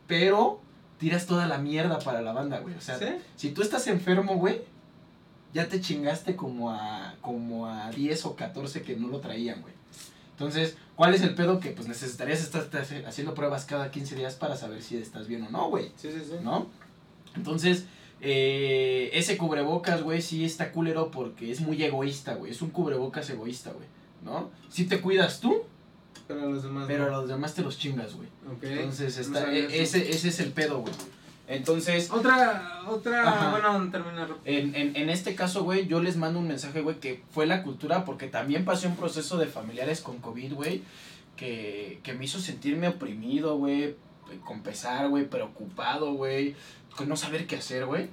[0.07, 0.61] Pero
[0.99, 2.75] tiras toda la mierda para la banda, güey.
[2.75, 2.99] O sea,
[3.35, 4.61] si tú estás enfermo, güey,
[5.53, 9.73] ya te chingaste como a como a 10 o 14 que no lo traían, güey.
[10.31, 11.59] Entonces, ¿cuál es el pedo?
[11.59, 15.43] Que pues necesitarías estar haci- haciendo pruebas cada 15 días para saber si estás bien
[15.43, 15.91] o no, güey.
[15.95, 16.35] Sí, sí, sí.
[16.43, 16.67] ¿No?
[17.35, 17.85] Entonces,
[18.25, 22.51] eh, ese cubrebocas, güey, sí está culero porque es muy egoísta, güey.
[22.51, 23.85] Es un cubrebocas egoísta, güey.
[24.23, 24.49] ¿No?
[24.69, 25.63] Si te cuidas tú,
[26.27, 26.85] Pero los demás.
[26.87, 28.29] pero a los demás te los chingas, güey.
[28.55, 28.63] Ok.
[28.63, 30.93] Entonces, está, e- ese, ese es el pedo, güey.
[31.45, 33.49] Entonces, Otra, otra.
[33.51, 34.25] Bueno, termina.
[34.45, 37.63] En, en, en este caso, güey, yo les mando un mensaje, güey, que fue la
[37.63, 40.83] cultura, porque también pasé un proceso de familiares con COVID, güey,
[41.35, 43.95] que, que me hizo sentirme oprimido, güey,
[44.45, 46.55] con pesar, güey, preocupado, güey,
[46.95, 48.09] con no saber qué hacer, güey.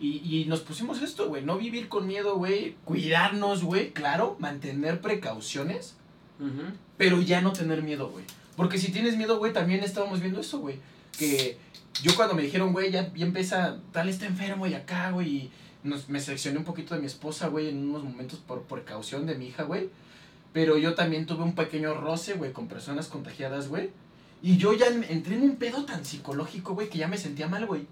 [0.00, 5.00] Y, y nos pusimos esto, güey, no vivir con miedo, güey, cuidarnos, güey, claro, mantener
[5.00, 5.96] precauciones,
[6.96, 8.24] pero ya no tener miedo, güey.
[8.54, 10.78] Porque si tienes miedo, güey, también estábamos viendo eso, güey.
[11.18, 11.58] Que
[12.02, 15.50] yo cuando me dijeron, güey, ya, ya empieza, tal está enfermo y acá, güey, y
[15.82, 19.34] nos, me seleccioné un poquito de mi esposa, güey, en unos momentos por precaución de
[19.34, 19.90] mi hija, güey.
[20.52, 23.90] Pero yo también tuve un pequeño roce, güey, con personas contagiadas, güey.
[24.42, 27.66] Y yo ya entré en un pedo tan psicológico, güey, que ya me sentía mal,
[27.66, 27.86] güey.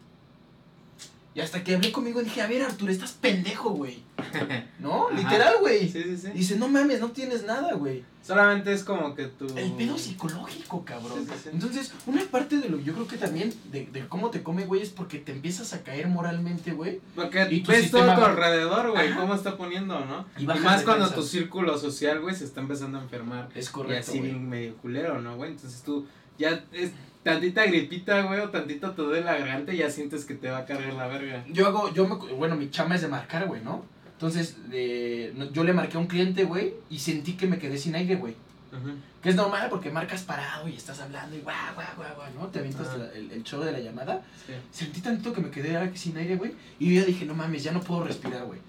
[1.37, 4.03] Y hasta que hablé conmigo dije, a ver, Arturo, estás pendejo, güey.
[4.79, 5.09] ¿No?
[5.09, 5.19] Ajá.
[5.19, 5.87] Literal, güey.
[5.87, 6.29] Sí, sí, sí.
[6.29, 8.05] Y dice, no mames, no tienes nada, güey.
[8.23, 9.45] Solamente es como que tu...
[9.55, 11.27] El pedo psicológico, cabrón.
[11.27, 11.49] Sí, sí, sí.
[11.53, 14.81] Entonces, una parte de lo yo creo que también de, de cómo te come, güey,
[14.81, 17.03] es porque te empiezas a caer moralmente, güey.
[17.15, 20.25] Porque Y tu ves todo sistema a tu alrededor, güey, cómo está poniendo, ¿no?
[20.39, 23.51] Y Y, más cuando tu círculo social, güey, se está empezando a enfermar.
[23.55, 24.31] Es y correcto, así güey.
[24.31, 25.51] bien medio culero, ¿no, güey?
[25.51, 26.07] Entonces tú
[26.39, 26.93] ya es
[27.27, 30.59] tantita gripita, güey, o tantito te duele la garganta y ya sientes que te va
[30.59, 31.45] a cargar la verga.
[31.49, 33.85] Yo hago, yo me, bueno, mi chama es de marcar, güey, ¿no?
[34.13, 37.97] Entonces, eh, yo le marqué a un cliente, güey, y sentí que me quedé sin
[37.97, 38.35] aire, güey.
[38.73, 38.91] Ujú.
[39.21, 42.47] Que es normal porque marcas parado y estás hablando y guau, guau, guau, guau, ¿no?
[42.47, 44.23] Te avientas el, el show de la llamada.
[44.47, 44.53] Sí.
[44.71, 46.53] Sentí tanto que me quedé sin aire, güey.
[46.79, 48.61] Y yo ya dije, no mames, ya no puedo respirar, güey.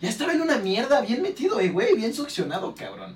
[0.00, 3.14] Ya estaba en una mierda, bien metido, eh, güey, bien succionado, cabrón.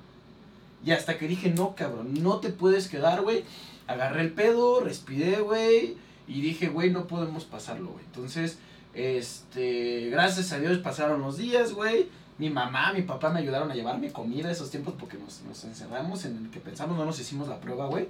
[0.85, 3.45] Y hasta que dije, no, cabrón, no te puedes quedar, güey.
[3.91, 5.97] Agarré el pedo, respiré, güey.
[6.29, 8.05] Y dije, güey, no podemos pasarlo, güey.
[8.05, 8.59] Entonces,
[8.95, 12.09] este, gracias a Dios pasaron los días, güey.
[12.39, 16.25] Mi mamá, mi papá me ayudaron a llevarme comida esos tiempos porque nos, nos encerramos
[16.25, 18.07] en el que pensamos, no nos hicimos la prueba, güey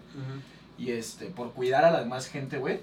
[0.81, 2.81] y este por cuidar a la demás gente, güey.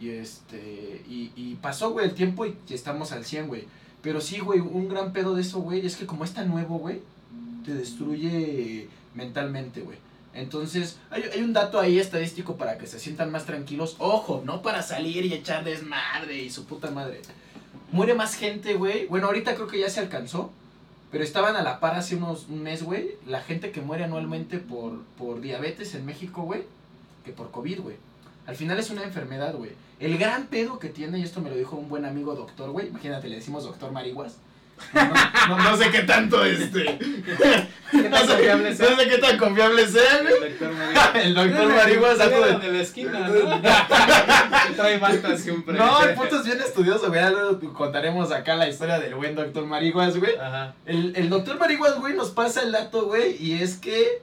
[0.00, 3.64] Y este y, y pasó, güey, el tiempo y y estamos al 100, güey.
[4.02, 7.00] Pero sí, güey, un gran pedo de eso, güey, es que como está nuevo, güey,
[7.64, 9.98] te destruye mentalmente, güey.
[10.34, 13.96] Entonces, hay, hay un dato ahí estadístico para que se sientan más tranquilos.
[13.98, 17.22] Ojo, no para salir y echar desmadre y su puta madre.
[17.92, 19.06] Muere más gente, güey.
[19.06, 20.50] Bueno, ahorita creo que ya se alcanzó.
[21.12, 23.10] Pero estaban a la par hace unos un mes, güey.
[23.24, 26.64] La gente que muere anualmente por, por diabetes en México, güey.
[27.24, 27.96] Que por COVID, güey.
[28.46, 29.70] Al final es una enfermedad, güey.
[30.00, 32.88] El gran pedo que tiene, y esto me lo dijo un buen amigo doctor, güey.
[32.88, 34.38] Imagínate, le decimos doctor Mariguas.
[34.92, 36.98] No, no- no sé qué tanto este.
[37.90, 38.90] ¿Qué No sé, confiable sea?
[38.90, 40.34] no sé qué tan confiable sea, güey.
[40.34, 41.12] El doctor Marihuana.
[41.22, 43.32] El doctor Marihuas, Era algo de- la esquina, ¿no?
[43.34, 45.78] Que Trae bata siempre.
[45.78, 47.20] No, el puto es bien estudioso, güey.
[47.30, 50.36] Luego contaremos acá la historia del buen doctor Mariguas, güey.
[50.36, 50.74] Ajá.
[50.86, 54.22] El, el doctor Mariguas, güey, nos pasa el dato, güey, y es que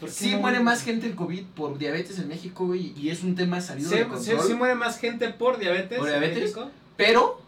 [0.00, 0.38] ¿Por qué sí no?
[0.38, 3.90] muere más gente el COVID por diabetes en México, güey, y es un tema salido
[3.90, 4.40] Sí, de sí, control.
[4.46, 5.98] sí muere más gente por diabetes.
[5.98, 6.42] ¿Por en diabetes?
[6.42, 6.70] México.
[6.96, 7.42] Pero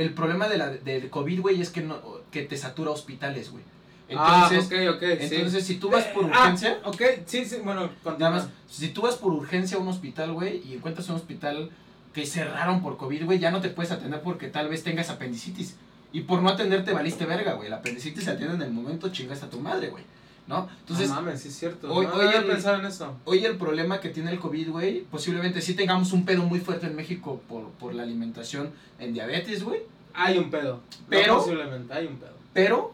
[0.00, 3.62] el problema de la, del COVID, güey, es que, no, que te satura hospitales, güey.
[4.16, 5.18] ah, Entonces, ok, ok.
[5.20, 5.34] sí.
[5.36, 9.02] entonces si tú vas por Ah, urgencia, ok, sí, sí, bueno, nada más, si tú
[9.02, 11.70] vas por urgencia a un hospital, güey, y encuentras un hospital
[12.14, 15.76] que cerraron por COVID, güey, ya no te puedes atender porque tal vez tengas apendicitis.
[16.12, 17.68] Y por no atenderte valiste verga, güey.
[17.68, 20.02] La apendicitis se atiende en el momento, chingas a tu madre, güey.
[20.50, 20.68] ¿No?
[20.80, 21.90] Entonces, no mames, sí es cierto.
[21.94, 23.16] hoy- no, hoy no había el- pensado en eso.
[23.24, 26.86] Hoy el problema que tiene el COVID, güey, posiblemente sí tengamos un pedo muy fuerte
[26.86, 29.80] en México por, por la alimentación en diabetes, güey,
[30.12, 30.80] Hay un pedo.
[31.08, 32.34] Pero- No, posiblemente, hay un pedo.
[32.52, 32.92] pero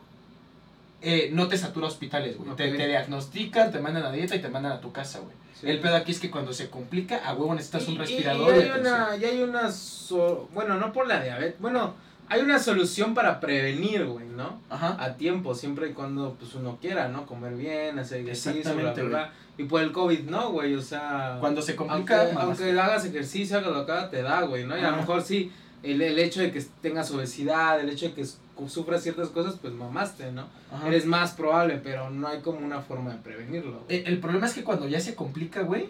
[1.03, 2.55] eh, no te satura hospitales, güey.
[2.57, 5.35] Te, te diagnostican, te mandan a dieta y te mandan a tu casa, güey.
[5.61, 5.69] Sí.
[5.71, 8.55] El pedo aquí es que cuando se complica, a huevo necesitas un respirador.
[8.55, 11.95] Y, y hay una, y hay una, so- bueno, no por la diabetes, bueno,
[12.29, 14.61] hay una solución para prevenir, güey, ¿no?
[14.69, 14.97] Ajá.
[14.99, 17.27] A tiempo, siempre y cuando pues uno quiera, ¿no?
[17.27, 19.33] Comer bien, hacer ejercicio, bla, bla, bla.
[19.59, 21.39] Y por el COVID, no, güey, o sea...
[21.41, 22.65] Cuando se aunque, complica, mamaste.
[22.65, 24.77] aunque hagas ejercicio, hagas lo que hagas, te da, güey, ¿no?
[24.77, 25.51] Y a lo mejor sí,
[25.83, 28.27] el, el hecho de que tengas obesidad, el hecho de que
[28.69, 30.47] sufras ciertas cosas, pues mamaste, ¿no?
[30.73, 30.89] Ajá.
[30.89, 33.81] Eres más probable, pero no hay como una forma de prevenirlo.
[33.81, 33.99] güey.
[34.01, 35.89] Eh, el problema es que cuando ya se complica, güey,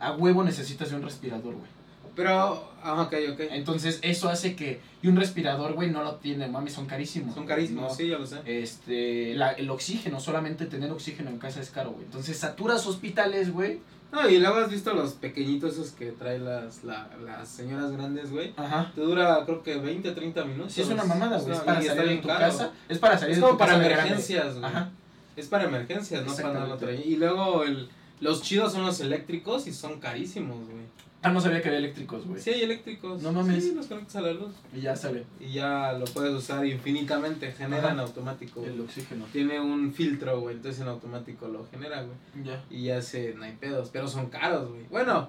[0.00, 1.70] a huevo necesitas de un respirador, güey.
[2.16, 3.40] Pero, ah, ok, ok.
[3.50, 4.80] Entonces, eso hace que.
[5.02, 7.34] Y un respirador, güey, no lo tiene, mami, son carísimos.
[7.34, 7.94] Son carísimos, ¿no?
[7.94, 8.36] sí, yo lo sé.
[8.44, 12.04] Este, la- el oxígeno, solamente tener oxígeno en casa es caro, güey.
[12.04, 13.80] Entonces, saturas hospitales, güey.
[14.10, 18.30] No, y luego has visto los pequeñitos esos que traen las, la- las señoras grandes,
[18.30, 18.54] güey.
[18.56, 18.90] Ajá.
[18.94, 20.72] Te dura, creo que 20, 30 minutos.
[20.72, 21.52] Sí, es una mamada, güey.
[21.54, 22.40] Es para salir de tu caro.
[22.40, 22.72] casa.
[22.88, 24.64] Es para salir Es de como tu para casa emergencias, güey.
[24.64, 24.90] Ajá.
[25.36, 26.92] Es para emergencias, no para nada.
[27.04, 27.88] Y luego el,
[28.20, 30.84] los chidos son los eléctricos y son carísimos, güey.
[31.20, 32.40] Ah, no sabía que había eléctricos, güey.
[32.40, 33.20] Sí, hay eléctricos.
[33.22, 33.64] No mames.
[33.64, 34.54] Sí, los conectas a la luz.
[34.72, 37.50] Y ya sale Y ya lo puedes usar infinitamente.
[37.50, 38.64] Genera en automático.
[38.64, 39.24] el oxígeno.
[39.32, 40.54] Tiene un filtro, güey.
[40.56, 42.44] Entonces en automático lo genera, güey.
[42.44, 42.62] Ya.
[42.70, 44.84] Y ya se, no hay pedos, pero son caros, güey.
[44.90, 45.28] Bueno,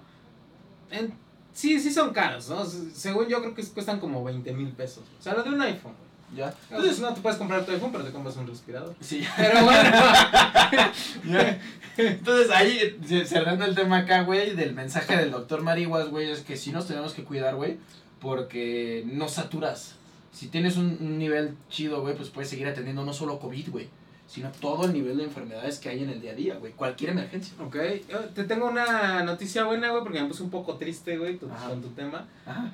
[0.91, 1.12] en,
[1.54, 2.63] sí, sí son caros, ¿no?
[2.65, 5.04] Se- Según yo creo que cuestan como 20 mil pesos.
[5.19, 6.09] O sea, lo de un iPhone, güey.
[6.35, 6.53] Ya.
[6.69, 8.95] Entonces no te puedes comprar tu iPhone, pero te compras un respirador.
[9.01, 9.25] Sí.
[9.37, 9.89] Pero bueno.
[11.25, 11.59] Ya.
[11.97, 16.41] Entonces ahí, ce- cerrando el tema acá, güey, del mensaje del doctor Mariguas, güey, es
[16.41, 17.77] que sí nos tenemos que cuidar, güey,
[18.21, 19.95] porque no saturas.
[20.31, 23.89] Si tienes un, un nivel chido, güey, pues puedes seguir atendiendo no solo COVID, güey,
[24.29, 26.71] sino todo el nivel de enfermedades que hay en el día a día, güey.
[26.73, 27.51] Cualquier emergencia.
[27.65, 27.75] Ok,
[28.07, 31.47] yo te tengo una noticia buena, güey, porque me puse un poco triste, güey, tu-
[31.49, 32.27] con tu tema.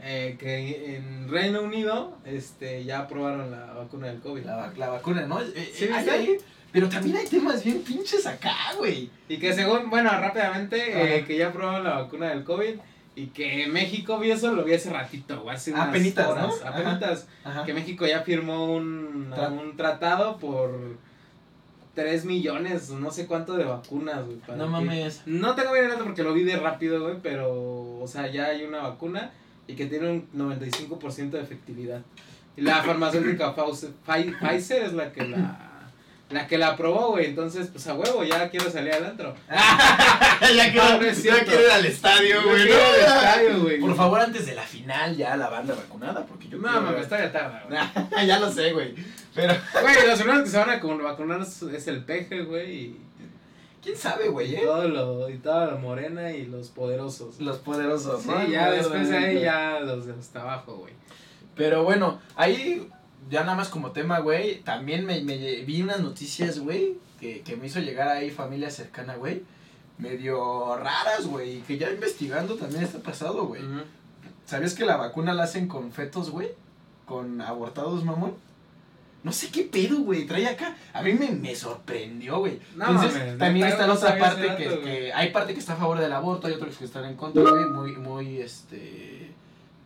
[0.04, 4.44] Eh, que en Reino Unido este, ya aprobaron la vacuna del COVID.
[4.44, 5.40] La, la vacuna, ¿no?
[5.42, 6.12] Eh, Sí, eh, hay ¿viste?
[6.12, 6.38] ahí-
[6.74, 9.10] pero también hay temas bien pinches acá, güey.
[9.30, 12.76] Y que según, bueno, rápidamente, eh, que ya aprobaron la vacuna del COVID.
[13.18, 16.32] Y que México vi eso, lo vi hace ratito, güey, hace unas Apenitas, ¿no?
[16.34, 16.56] horas.
[16.66, 16.78] Ajá.
[16.78, 17.28] Apenitas.
[17.46, 17.64] Ajá.
[17.64, 20.98] Que México ya firmó un, Tra- un tratado por
[21.96, 24.38] 3 millones, no sé cuánto de vacunas, güey.
[24.58, 25.22] No mames.
[25.26, 28.48] No tengo bien el dato porque lo vi de rápido, güey, pero, o sea, ya
[28.48, 29.32] hay una vacuna
[29.68, 32.02] y que tiene un 95% de efectividad.
[32.58, 35.58] Y la farmacéutica Pfizer es la que la,
[36.30, 39.34] la que la aprobó, güey, entonces, pues a huevo, ya quiero salir adentro.
[39.50, 42.64] ya quiero, No, no ya quiero ir al estadio, güey.
[42.64, 43.80] quiero ir al estadio, güey.
[43.80, 47.20] Por favor, antes de la final, ya la banda vacunada, porque yo No, quiero está
[47.20, 48.28] ya tarde, güey.
[48.28, 48.96] ya lo sé, güey.
[49.36, 53.02] Pero, Güey, los primeros que se van a vacunar es, el peje, güey, y,
[53.84, 54.62] ¿quién sabe, güey, eh?
[54.64, 57.40] todo lo, y toda la morena y los poderosos.
[57.42, 58.48] Los poderosos, Sí, ¿no?
[58.48, 60.94] ya después de ahí ya los de hasta abajo, güey.
[61.56, 62.90] Pero bueno, ahí
[63.30, 67.58] ya nada más como tema, güey, también me, me vi unas noticias, güey, que, que
[67.58, 69.44] me hizo llegar ahí familia cercana, güey,
[69.98, 73.62] medio raras, güey, que ya investigando también está pasado, güey.
[74.46, 76.50] ¿Sabías que la vacuna la hacen con fetos, güey?
[77.06, 78.36] Con abortados, mamón.
[79.26, 80.78] No sé qué pedo, güey, trae acá.
[80.94, 82.60] A mí me, me sorprendió, güey.
[82.76, 85.78] No Entonces, mames, también está la otra parte que, que hay parte que está a
[85.78, 89.32] favor del aborto, hay otros que están en contra, güey, muy, muy, este,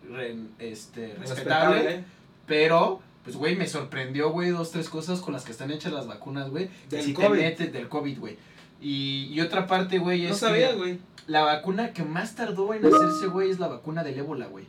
[0.09, 2.03] re- este, respetable.
[2.45, 6.05] Pero, pues, güey, me sorprendió, güey, dos, tres cosas con las que están hechas las
[6.05, 6.69] vacunas, güey.
[6.89, 7.27] Del si COVID.
[7.27, 8.37] te metes del COVID, güey.
[8.81, 10.99] Y, y otra parte, güey, es No sabía, güey.
[11.27, 14.65] la vacuna que más tardó en hacerse, güey, es la vacuna del ébola, güey.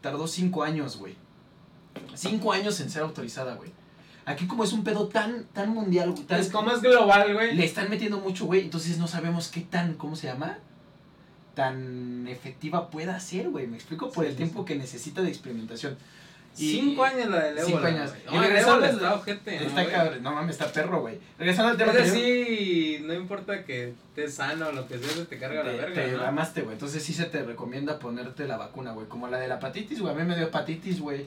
[0.00, 1.16] Tardó cinco años, güey.
[2.14, 3.70] Cinco años en ser autorizada, güey.
[4.24, 7.56] Aquí como es un pedo tan, tan mundial, güey, tan- Es como es global, güey.
[7.56, 10.58] le están metiendo mucho, güey, entonces no sabemos qué tan, ¿cómo se llama?
[11.54, 13.66] Tan efectiva pueda ser, güey.
[13.66, 15.98] Me explico por Sí, el sí, tiempo que necesita de experimentación.
[16.56, 17.88] Y- Cinco años la del Cinco ébola.
[17.88, 18.10] años.
[18.10, 18.22] güey.
[18.30, 19.94] Y No, regresando al- está ojete, ¿no, Está güey?
[19.94, 21.18] cabrón, no mames, está perro, güey.
[21.38, 25.24] Regresando al tema Es decir, no importa que estés sano o lo que sea, se
[25.26, 26.22] te carga la te, verga, te ¿no?
[26.24, 26.74] amaste, güey.
[26.74, 29.08] Entonces sí se te recomienda ponerte la vacuna, güey.
[29.08, 30.14] Como la de la hepatitis, güey.
[30.14, 31.26] A mí me dio hepatitis, güey.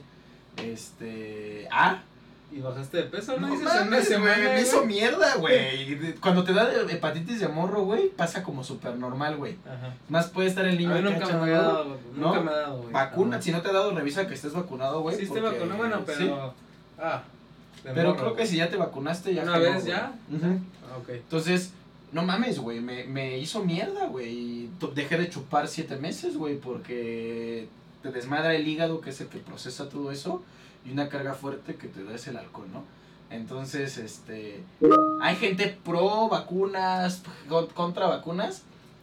[0.56, 1.68] Este.
[1.70, 2.02] A.
[2.52, 3.48] Y bajaste de peso, ¿no?
[3.48, 4.18] No Dices, en una mames, güey.
[4.34, 6.14] semana, Me hizo mierda, güey.
[6.20, 9.56] Cuando te da hepatitis de morro, güey, pasa como súper normal, güey.
[10.08, 11.98] Más puede estar el A niño mí nunca me ha dado.
[12.16, 12.26] ¿no?
[12.28, 12.92] Nunca me ha dado, güey.
[12.92, 15.16] Vacuna, si no te ha dado, revisa que estés vacunado, güey.
[15.16, 16.18] Sí, porque- vacunado, bueno, pero...
[16.18, 16.30] sí.
[16.98, 17.22] Ah,
[17.82, 19.42] Pero morro, creo que si ya te vacunaste, ya.
[19.42, 20.12] ¿Una vez ya?
[20.32, 21.10] Ah, ok.
[21.10, 21.72] Entonces,
[22.12, 24.70] no mames, güey, me, me hizo mierda, güey.
[24.94, 27.68] Dejé de chupar siete meses, güey, porque
[28.02, 30.42] te desmadra el hígado, que es el que procesa todo eso,
[30.86, 32.84] y una carga fuerte que te da es el alcohol, ¿no?
[33.28, 34.62] Entonces, este,
[35.20, 38.62] hay gente pro vacunas, con- contra vacunas,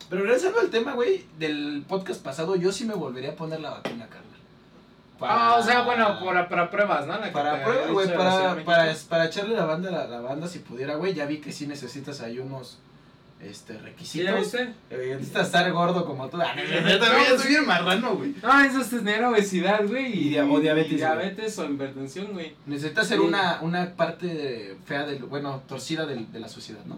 [0.10, 3.72] pero regresando al tema, güey, del podcast pasado, yo sí me volvería a poner la
[3.72, 4.24] vacuna, carnal.
[5.22, 7.17] Ah, o sea, bueno, para, para pruebas, ¿no?
[7.17, 10.48] La Para había prueba, dicho güey, para, para, para echarle la banda, la, la banda
[10.48, 12.78] si pudiera, güey, ya vi que sí necesitas ahí unos
[13.41, 14.26] este, ¿Sí requisitos.
[14.26, 14.74] ya viste?
[14.89, 16.38] Eh, necesitas estar gordo como tú.
[16.41, 18.34] Ah, no, yo también estoy bien marrano, güey.
[18.41, 20.13] No, eso es tener obesidad, güey.
[20.17, 21.06] Y dia- o diabetes, y güey.
[21.06, 22.54] diabetes o hipertensión, güey.
[22.65, 23.24] Necesitas ser Sí.
[23.26, 26.98] una, una parte fea, del, bueno, torcida del- de la sociedad, ¿no?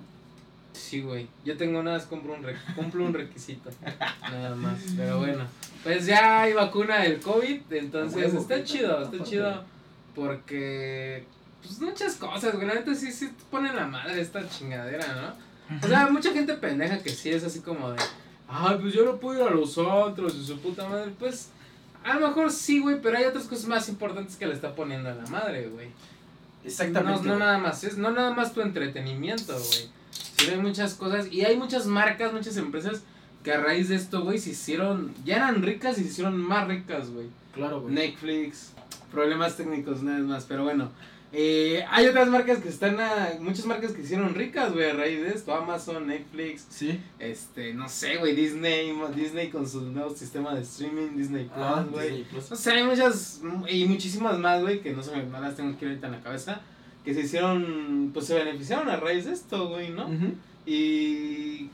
[0.73, 1.27] Sí, güey.
[1.45, 3.69] Yo tengo una vez compro un, re- cumplo un requisito.
[4.21, 4.77] Nada más.
[4.97, 5.45] Pero bueno.
[5.83, 7.61] Pues ya hay vacuna del COVID.
[7.71, 8.63] Entonces está güey.
[8.65, 9.23] chido, está Aparte.
[9.23, 9.63] chido.
[10.13, 11.23] Porque.
[11.63, 12.67] Pues muchas cosas, güey.
[12.67, 15.44] La neta sí, sí te pone la madre esta chingadera, ¿no?
[15.83, 17.97] O sea, mucha gente pendeja que sí es así como de.
[18.47, 21.11] Ay, pues yo no puedo ir a los otros y su puta madre.
[21.17, 21.49] Pues.
[22.03, 25.09] A lo mejor sí, güey, pero hay otras cosas más importantes que le está poniendo
[25.09, 25.87] a la madre, güey.
[26.63, 27.27] Exactamente.
[27.27, 29.89] No, no nada más, es no nada más tu entretenimiento, güey.
[30.37, 33.01] Sí, hay muchas cosas y hay muchas marcas, muchas empresas
[33.43, 36.67] que a raíz de esto, güey, se hicieron, ya eran ricas y se hicieron más
[36.67, 37.27] ricas, güey.
[37.53, 37.93] Claro, güey.
[37.93, 38.73] Netflix,
[39.11, 40.91] problemas técnicos, nada más, pero bueno.
[41.37, 44.93] Eh, hay otras marcas que están, a- muchas marcas que se hicieron ricas, güey, a
[44.93, 45.53] raíz de esto.
[45.53, 46.97] Amazon, Netflix, Sí.
[47.19, 51.91] este, no sé, güey, Disney, Disney con su nuevo sistema de streaming, Disney Ah, Plus,
[51.93, 52.23] güey.
[52.23, 52.51] Plus.
[52.53, 55.73] O sea, hay muchas y muchísimas más, güey, que no, se me, no las tengo
[55.75, 56.61] aquí ahorita en la cabeza,
[57.03, 60.07] que se hicieron, pues se beneficiaron a raíz de esto, güey, ¿no?
[60.65, 61.69] Y...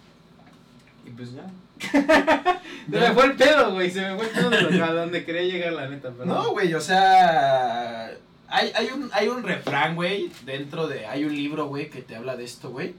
[1.06, 1.45] Y pues ya.
[1.91, 5.24] se me fue el pedo, güey, se me fue el pedo de lo- a donde
[5.24, 6.26] quería llegar, la neta, pero...
[6.26, 8.12] No, güey, o sea.
[8.51, 11.05] Hay, hay, un, hay un refrán, güey, dentro de.
[11.07, 12.93] Hay un libro, güey, que te habla de esto, güey.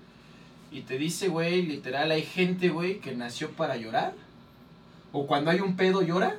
[0.70, 4.14] Y te dice, güey, literal, hay gente, güey, que nació para llorar.
[5.12, 6.36] O cuando hay un pedo llora.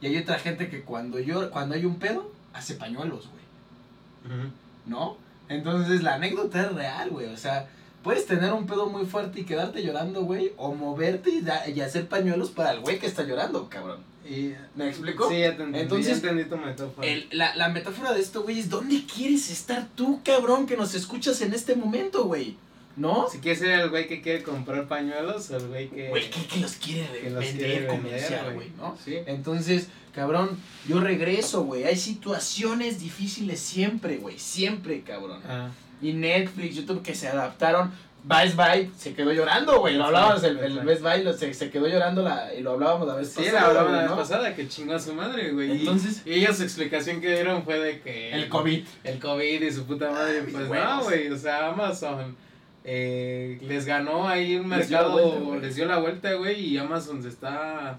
[0.00, 4.40] Y hay otra gente que cuando llora, cuando hay un pedo, hace pañuelos, güey.
[4.86, 5.18] ¿No?
[5.50, 7.26] Entonces la anécdota es real, güey.
[7.26, 7.68] O sea,
[8.02, 10.52] puedes tener un pedo muy fuerte y quedarte llorando, güey.
[10.56, 13.98] O moverte y, da- y hacer pañuelos para el güey que está llorando, cabrón.
[14.28, 15.28] Y, ¿Me explico?
[15.28, 17.06] Sí, ya te entendí, Entonces, entendí tu metáfora.
[17.06, 20.94] El- la, la metáfora de esto, güey, es ¿dónde quieres estar tú, cabrón, que nos
[20.94, 22.56] escuchas en este momento, güey?
[22.96, 23.28] ¿No?
[23.30, 26.08] Si quieres ser el güey que quiere comprar pañuelos o el güey que...
[26.08, 28.98] Güey, que, que los quiere que vender quiere güey, ¿no?
[29.02, 29.16] Sí.
[29.26, 31.84] Entonces, cabrón, yo regreso, güey.
[31.84, 34.38] Hay situaciones difíciles siempre, güey.
[34.38, 35.40] Siempre, cabrón.
[35.48, 35.70] Ah,
[36.02, 37.92] Y Netflix, YouTube que se adaptaron.
[38.22, 39.96] Best Buy se quedó llorando, güey.
[39.96, 43.08] Lo hablábamos, el, el Best Buy lo- se, se quedó llorando la, y lo hablábamos
[43.08, 43.60] la vez sí, pasada.
[43.60, 44.16] la hablaba la güey, vez ¿no?
[44.16, 45.68] pasada que chingó a su madre, güey.
[45.70, 48.32] Y- Entonces- Y, ellos su explicación que dieron fue de que...
[48.32, 48.84] El COVID.
[49.04, 52.36] El COVID y su puta madre, Ay, pues no, güey, o sea, Amazon
[52.84, 55.60] eh, les ganó ahí un Les dio la mercado, vuelta, güey.
[55.60, 57.98] les dio la vuelta, güey, y Amazon se está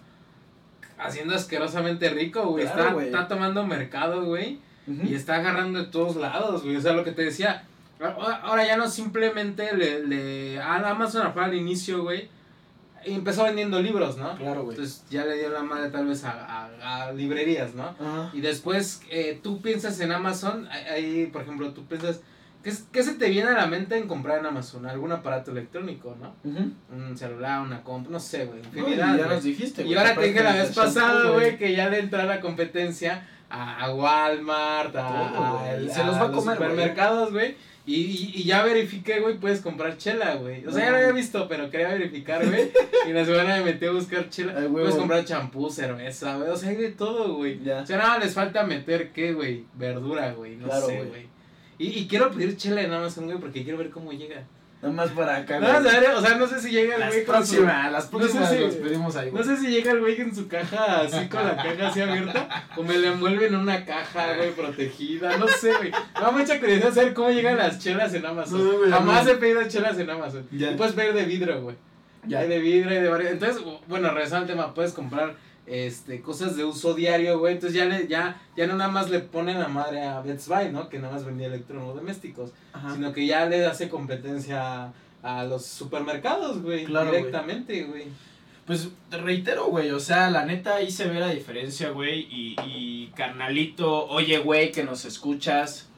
[0.97, 3.05] haciendo asquerosamente rico, güey, Claro, está, güey.
[3.07, 7.11] está tomando mercado, güey, y está agarrando de todos lados, güey, o sea, lo que
[7.11, 7.63] te decía,
[8.07, 12.29] ahora ya no simplemente le, le a Amazon fue al inicio, güey,
[13.05, 14.35] y empezó vendiendo libros, ¿no?
[14.37, 14.75] Claro, güey.
[14.77, 17.83] Entonces ya le dio la madre tal vez a, a- a librerías, ¿no?
[17.99, 18.29] Ajá.
[18.33, 22.21] Y después eh, tú piensas en Amazon, ahí- por ejemplo, tú piensas,
[22.63, 24.85] ¿qué, ¿qué se te viene a la mente en comprar en Amazon?
[24.85, 26.35] Algún aparato electrónico, ¿no?
[26.43, 29.29] Un celular, una comp, no sé, güey, No, y ya güey.
[29.29, 32.23] nos dijiste, y güey, ahora te dije la vez pasada, güey, que ya de entrar
[32.29, 36.35] a la competencia a, a Walmart, a, Todo, a- a Se los va a los
[36.43, 36.69] comer, güey.
[36.69, 37.55] supermercados, güey.
[37.85, 40.65] Y, y, y ya verifiqué, güey, puedes comprar chela, güey.
[40.67, 42.71] O sea, ya lo había visto, pero quería verificar, güey.
[43.07, 44.53] y la semana me metí a buscar chela.
[44.55, 44.67] Ay.
[44.67, 46.49] Puedes comprar champú, cerveza, güey.
[46.49, 47.59] O sea, hay de todo, güey.
[47.63, 47.81] Ya.
[47.81, 49.65] O sea, nada, les falta meter, ¿qué, güey?
[49.73, 50.57] Verdura, güey.
[50.57, 51.09] No Claro, sé, güey.
[51.09, 51.25] güey.
[51.79, 54.43] Y, y quiero pedir chela en Amazon, güey, porque quiero ver cómo llega.
[54.81, 55.95] Nada más para acá, No, güey.
[55.95, 57.55] a ver, o sea, no sé si llega el Las güey con su...
[57.57, 59.43] próximas, las No sé próximas si- los pedimos ahí, güey.
[59.43, 62.65] No sé si llega el güey en su caja así con la caja así abierta
[62.75, 65.91] o me la envuelven en una caja, güey, protegida, no sé, güey.
[65.91, 68.63] Me da mucha curiosidad saber cómo llegan las chelas en Amazon.
[68.71, 69.31] No, güey, Jamás no.
[69.31, 70.47] he pedido chelas en Amazon.
[70.51, 70.75] Ya.
[70.75, 71.75] Puedes pedir de vidrio, güey.
[72.25, 72.39] Ya.
[72.39, 73.31] Hay de vidrio, hay de varios.
[73.33, 77.53] Entonces, bueno, regresando al tema, puedes comprar este cosas de uso diario, güey.
[77.53, 80.71] Entonces ya le, ya, ya no nada más le ponen la madre a Best Buy,
[80.71, 80.89] ¿no?
[80.89, 82.51] Que nada más vendía electrodomésticos.
[82.73, 82.93] Ajá.
[82.93, 84.93] Sino que ya le hace competencia
[85.23, 86.85] a los supermercados, güey.
[86.85, 88.05] Claro, directamente, güey.
[88.65, 92.55] Pues te reitero, güey, o sea, la neta ahí se ve la diferencia, güey, y,
[92.63, 95.89] y carnalito, oye, güey, que nos escuchas,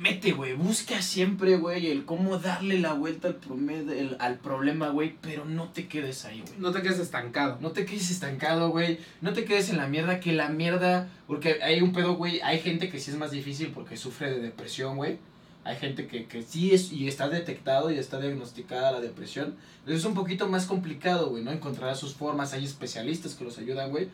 [0.00, 4.88] mete, güey, busca siempre, güey, el cómo darle la vuelta al, promedio, el- al problema,
[4.90, 6.54] güey, pero no te quedes ahí, güey.
[6.58, 7.58] No te quedes estancado.
[7.60, 8.98] No te quedes estancado, güey.
[9.20, 11.08] No te quedes en la mierda, que la mierda.
[11.26, 12.40] Porque hay un pedo, güey.
[12.42, 15.18] Hay gente que sí es más difícil porque sufre de depresión, güey.
[15.64, 19.54] Hay gente que, que sí es y está detectado y está diagnosticada la depresión.
[19.80, 21.50] Entonces es un poquito más complicado, güey, ¿no?
[21.52, 22.54] Encontrar sus formas.
[22.54, 24.08] Hay especialistas que los ayudan, güey.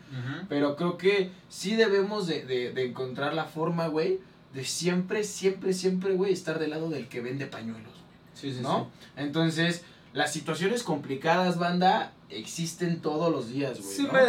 [0.49, 4.19] Pero creo que sí debemos de, de, de encontrar la forma, güey,
[4.55, 8.05] de siempre, siempre, siempre, güey, estar del lado del que vende pañuelos, güey.
[8.35, 8.91] Sí, sí, ¿no?
[9.17, 13.95] Entonces, las situaciones complicadas, banda, existen todos los días, güey.
[13.95, 14.21] Siempre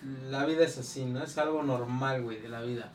[0.00, 0.30] ¿no?
[0.30, 1.22] la vida es así, ¿no?
[1.22, 2.90] Es algo normal, güey, de la vida.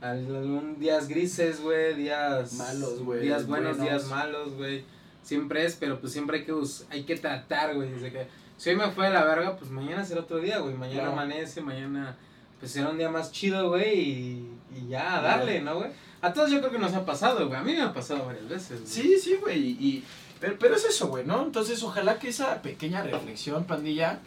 [0.00, 3.90] Algún días grises, güey, días Malos, güey, Días buenos, buenos.
[4.02, 4.84] días malos, güey.
[5.22, 6.54] Siempre es, pero pues siempre hay que
[6.90, 10.04] hay que tratar, güey, desde que si hoy me fue de la verga, pues mañana
[10.04, 10.74] será otro día, güey.
[10.74, 11.12] Mañana Claro.
[11.12, 12.16] amanece, mañana
[12.60, 15.90] pues será un día más chido, güey, y, y ya, darle, ¿no, güey?
[16.22, 17.58] A todos yo creo que nos ha pasado, güey.
[17.58, 18.80] A mí me ha pasado varias veces.
[18.80, 18.86] güey.
[18.92, 19.58] Sí, sí, güey.
[19.58, 20.04] Y, y-
[20.38, 21.42] pero, pero es eso, güey, ¿no?
[21.42, 24.20] Entonces, ojalá que esa pequeña reflexión, pandilla,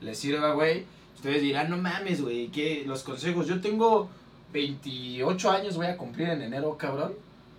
[0.00, 0.84] les sirva, güey.
[1.16, 3.46] Ustedes dirán, no mames, güey, que los consejos.
[3.48, 4.08] Yo tengo
[4.52, 7.14] 28 años, voy a cumplir en enero, cabrón.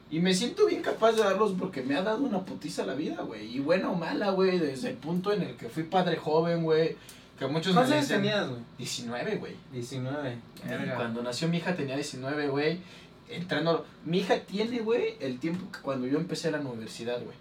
[0.09, 3.21] Y me siento bien capaz de darlos porque me ha dado una putiza la vida,
[3.23, 3.55] güey.
[3.55, 6.95] Y buena o mala, güey, desde el punto en el que fui padre joven, güey.
[7.39, 8.61] Que muchos me ¿Cuántos años dicen- tenías, güey?
[8.77, 9.55] 19, güey.
[9.71, 10.37] 19.
[10.65, 10.95] Y Verga.
[10.95, 12.79] Cuando nació mi hija tenía 19, güey.
[13.29, 13.85] Entrando.
[14.05, 17.35] Mi hija tiene, güey, el tiempo que cuando yo empecé la universidad, güey.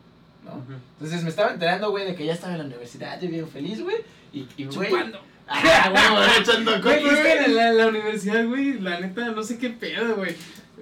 [0.44, 0.52] ¿no?
[0.52, 0.72] Ujú.
[0.98, 3.82] Entonces me estaba enterando, güey, de que ya estaba en la universidad, yo bien feliz,
[3.82, 3.96] güey.
[4.32, 4.92] Y, y güey.
[5.48, 7.44] Ah, güey, echando Güey, coto, es que güey.
[7.44, 10.35] en la, la universidad, güey, la neta, no sé qué pedo, güey.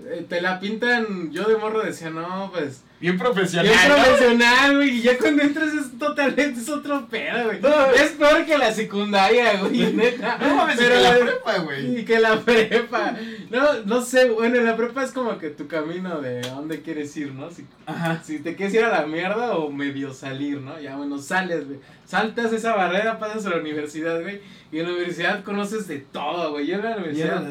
[0.07, 3.67] Eh, Te la pintan, yo de morro decía, no, pues, Bien profesional.
[3.67, 3.95] bien ¿no?
[4.03, 7.61] profesional, güey, y ya cuando entras es totalmente, es otro pedo, güey.
[7.61, 10.39] No, es peor que la secundaria, güey, neta.
[10.39, 11.99] No mames, Pero que la la- prepa, güey.
[12.01, 13.15] Y que la prepa.
[13.51, 17.15] No, no sé, bueno, la prepa es como que tu camino de a dónde quieres
[17.19, 17.51] ir, ¿no?
[17.51, 18.23] Si, Ajá.
[18.25, 20.81] si te quieres ir a la mierda o medio salir, ¿no?
[20.81, 21.81] Ya, bueno, sales, güey.
[22.07, 24.41] Saltas esa barrera, pasas a la universidad, güey.
[24.73, 26.67] Y en la universidad conoces de todo, güey.
[26.69, 27.45] Yo en la universidad.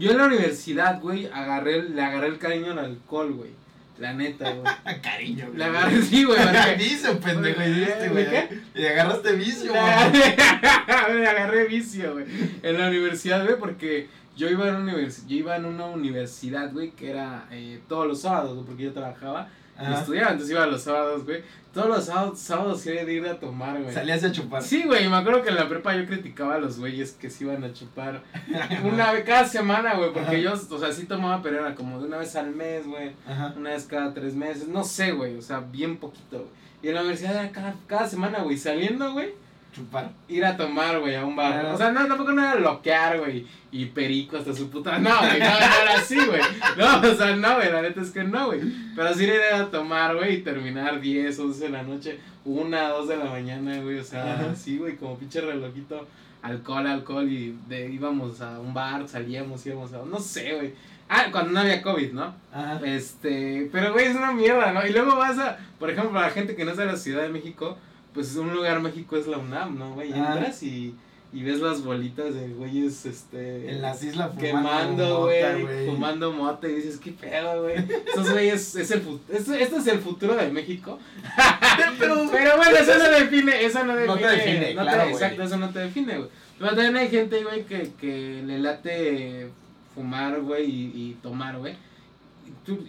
[0.00, 3.50] Yo en la universidad, güey, agarré, le agarré el cariño al alcohol, güey.
[3.98, 4.74] La neta, güey.
[5.02, 5.58] Cariño, güey.
[5.58, 6.38] La agarré, sí, güey.
[6.44, 8.26] porque- vicio, pendejo, ¿De dijiste, güey.
[8.74, 9.82] Y agarraste vicio, güey.
[9.82, 10.36] agarré,
[11.20, 12.24] le agarré vicio, güey.
[12.62, 16.72] En la universidad, güey, porque yo iba en una, univers- yo iba en una universidad,
[16.72, 20.00] güey, que era eh, todos los sábados, güey, porque yo trabajaba Ajá.
[20.00, 21.42] estudiaba, entonces iba los sábados, güey.
[21.72, 23.94] Todos los sábados, sábados de ir a tomar, güey.
[23.94, 24.62] Salías a chupar.
[24.62, 27.44] Sí, güey, me acuerdo que en la prepa yo criticaba a los güeyes que se
[27.44, 28.22] iban a chupar
[28.84, 30.38] una vez cada semana, güey, porque Ajá.
[30.38, 33.12] yo, o sea, sí tomaba, pero era como de una vez al mes, güey,
[33.56, 36.50] una vez cada tres meses, no sé, güey, o sea, bien poquito, güey.
[36.82, 39.34] Y en la universidad era cada, cada semana, güey, saliendo, güey,
[39.78, 40.10] Chupar.
[40.28, 41.66] ir a tomar, güey, a un bar.
[41.66, 44.98] O sea, no, tampoco no era loquear, güey, y perico hasta su puta.
[44.98, 46.40] No, güey, no, era así, güey.
[46.76, 48.60] No, o sea, no, güey, la neta es que no, güey.
[48.96, 53.08] Pero sí ir a tomar, güey, y terminar 10, 11 de la noche, 1, 2
[53.08, 54.56] de la mañana, güey, o sea, Ajá.
[54.56, 56.06] sí, güey, como pinche relojito,
[56.42, 59.98] alcohol, alcohol, y de, íbamos a un bar, salíamos, íbamos a.
[60.04, 60.74] No sé, güey.
[61.08, 62.34] Ah, cuando no había COVID, ¿no?
[62.52, 62.80] Ajá.
[62.84, 64.86] Este, pero güey, es una mierda, ¿no?
[64.86, 67.22] Y luego vas a, por ejemplo, para la gente que no es de la Ciudad
[67.22, 67.78] de México,
[68.14, 70.12] pues un lugar México es la UNAM, ¿no, güey?
[70.12, 70.34] Ah.
[70.34, 70.94] Entras y,
[71.32, 73.70] y ves las bolitas de güeyes, este...
[73.70, 77.76] En las islas fumando Quemando, güey, fumando mota y dices, ¿qué pedo, güey?
[78.06, 80.98] Esos güeyes, es el esto, esto es el futuro de México.
[81.98, 84.14] Pero, Pero bueno, eso no define, eso no define.
[84.14, 86.30] No te define, no claro, exacto, eso no te define, güey.
[86.58, 89.48] Pero también hay gente, güey, que, que le late
[89.94, 91.76] fumar, güey, y, y tomar, güey.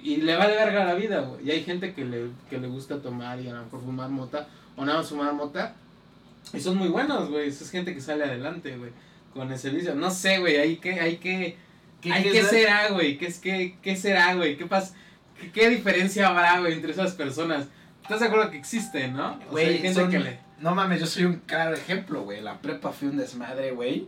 [0.03, 1.45] Y, y le vale verga la vida, güey.
[1.45, 4.47] Y hay gente que le, que le gusta tomar y a lo mejor fumar mota,
[4.79, 5.75] o nada más fumar mota.
[6.53, 7.49] Y son muy buenos, güey.
[7.49, 8.91] Es gente que sale adelante, güey.
[9.33, 9.93] Con ese vicio.
[9.93, 11.57] No sé, güey, hay que, hay que...
[12.01, 12.61] ¿Qué Ay, ¿qué quieres ver?
[12.61, 13.17] será, güey?
[13.17, 14.57] ¿Qué, es, qué, ¿Qué será, güey?
[14.57, 14.95] ¿Qué, pas
[15.39, 17.67] qué, qué diferencia habrá, güey, entre esas personas?
[18.01, 19.33] ¿Estás de acuerdo que existen, no?
[19.33, 20.39] O sea, Güey, hay gente son- que le...
[20.59, 22.41] No mames, yo soy un claro ejemplo, güey.
[22.41, 24.07] La prepa fue un desmadre, güey.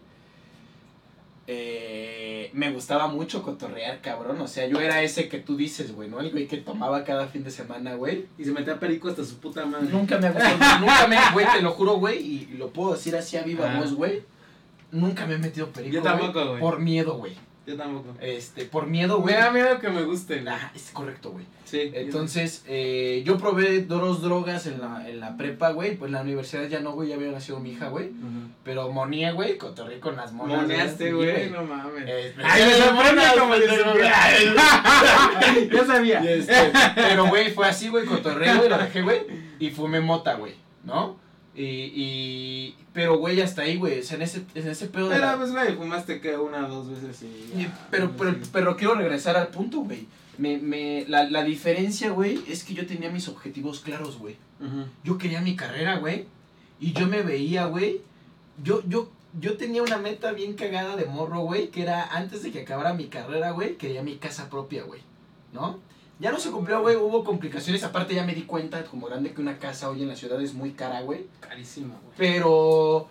[1.48, 4.40] Eh, me gustaba mucho cotorrear, cabrón.
[4.42, 6.20] O sea, yo era ese que tú dices, güey, ¿no?
[6.20, 8.28] El güey que tomaba cada fin de semana, güey.
[8.38, 9.88] Y se metía perico hasta su puta madre.
[9.92, 13.16] Nunca me ha gustado, nunca me, güey, te lo juro, güey, y lo puedo decir
[13.16, 13.80] así a viva Ah.
[13.80, 14.22] voz, güey.
[14.92, 16.60] Nunca me he metido perico, Yo tampoco, güey.
[16.60, 17.34] Por miedo, güey.
[17.66, 18.16] Yo tampoco.
[18.20, 19.36] Este, por miedo, güey.
[19.36, 20.48] Me da miedo que me gusten.
[20.48, 21.46] Ah, es correcto, güey.
[21.64, 21.92] Sí.
[21.94, 25.96] Entonces, eh, yo probé dos drogas en la, en la prepa, güey.
[25.96, 28.08] Pues en la universidad ya no, güey, ya había nacido mi hija, güey.
[28.08, 28.50] Ujú.
[28.64, 30.64] Pero moneé, güey, cotorré con las monas.
[30.64, 32.04] Moneaste, güey, no mames.
[32.08, 34.12] Eh, Ay, me sorprende como supiera.
[35.72, 36.20] Ya sabía.
[36.20, 39.22] Este, pero, güey, fue así, güey, cotorré, güey, lo dejé, güey.
[39.60, 41.20] Y fumé mota, güey, ¿no?
[41.54, 45.16] Y, y, pero, güey, hasta ahí, güey, o sea, en ese, en ese pedo de
[45.16, 47.68] Pero, la- pues, güey, fumaste que una o dos veces y...
[47.90, 50.08] Pero, pero, pero quiero regresar al punto, güey.
[50.38, 54.38] Me, me, la, la diferencia, güey, es que yo tenía mis objetivos claros, güey.
[55.04, 56.26] Yo quería mi carrera, güey.
[56.80, 58.02] Y yo me veía, güey.
[58.64, 61.70] Yo, yo, yo tenía una meta bien cagada de morro, güey.
[61.70, 63.76] Que era antes de que acabara mi carrera, güey.
[63.76, 65.02] Quería mi casa propia, güey.
[65.52, 65.80] ¿No?
[66.22, 66.96] Ya no se cumplió, güey.
[66.96, 67.84] Hubo complicaciones.
[67.84, 70.54] Aparte, ya me di cuenta, como grande, que una casa hoy en la ciudad es
[70.54, 71.26] muy cara, güey.
[71.40, 72.14] Carísimo, güey.
[72.16, 73.08] Pero.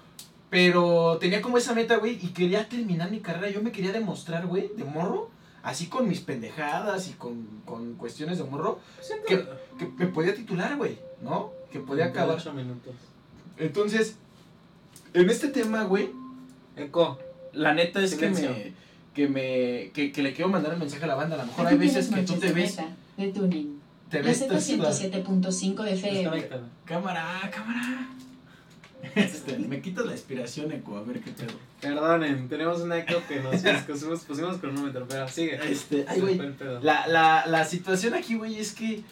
[0.48, 2.18] Pero tenía como esa meta, güey.
[2.24, 3.50] Y quería terminar mi carrera.
[3.50, 5.28] Yo me quería demostrar, güey, de morro.
[5.64, 8.78] Así con mis pendejadas y con, con cuestiones de morro.
[9.26, 9.44] Que,
[9.76, 10.96] que me podía titular, güey.
[11.20, 11.50] ¿No?
[11.72, 12.36] Que podía acabar.
[12.36, 12.94] 8 minutos.
[13.58, 14.16] Entonces,
[15.14, 16.10] en este tema, güey,
[16.76, 17.18] Eco.
[17.52, 18.72] la neta es que me,
[19.14, 21.34] que me, que, que le quiero mandar un mensaje a la banda.
[21.36, 22.76] A lo mejor hay veces que tú te de ves,
[23.16, 23.80] De tuning.
[24.08, 24.90] te La ves tosuda.
[24.90, 26.48] Z107.5 FM.
[26.84, 28.08] Cámara, cámara.
[29.14, 31.54] Este, me quitas la inspiración, Eco, a ver qué pedo.
[31.80, 33.56] Perdonen, tenemos un eco que nos
[33.86, 35.58] pusimos, pusimos cronómetro, pero sigue.
[35.72, 36.38] Este, ay, güey.
[36.82, 39.02] La, la, la situación aquí, güey, es que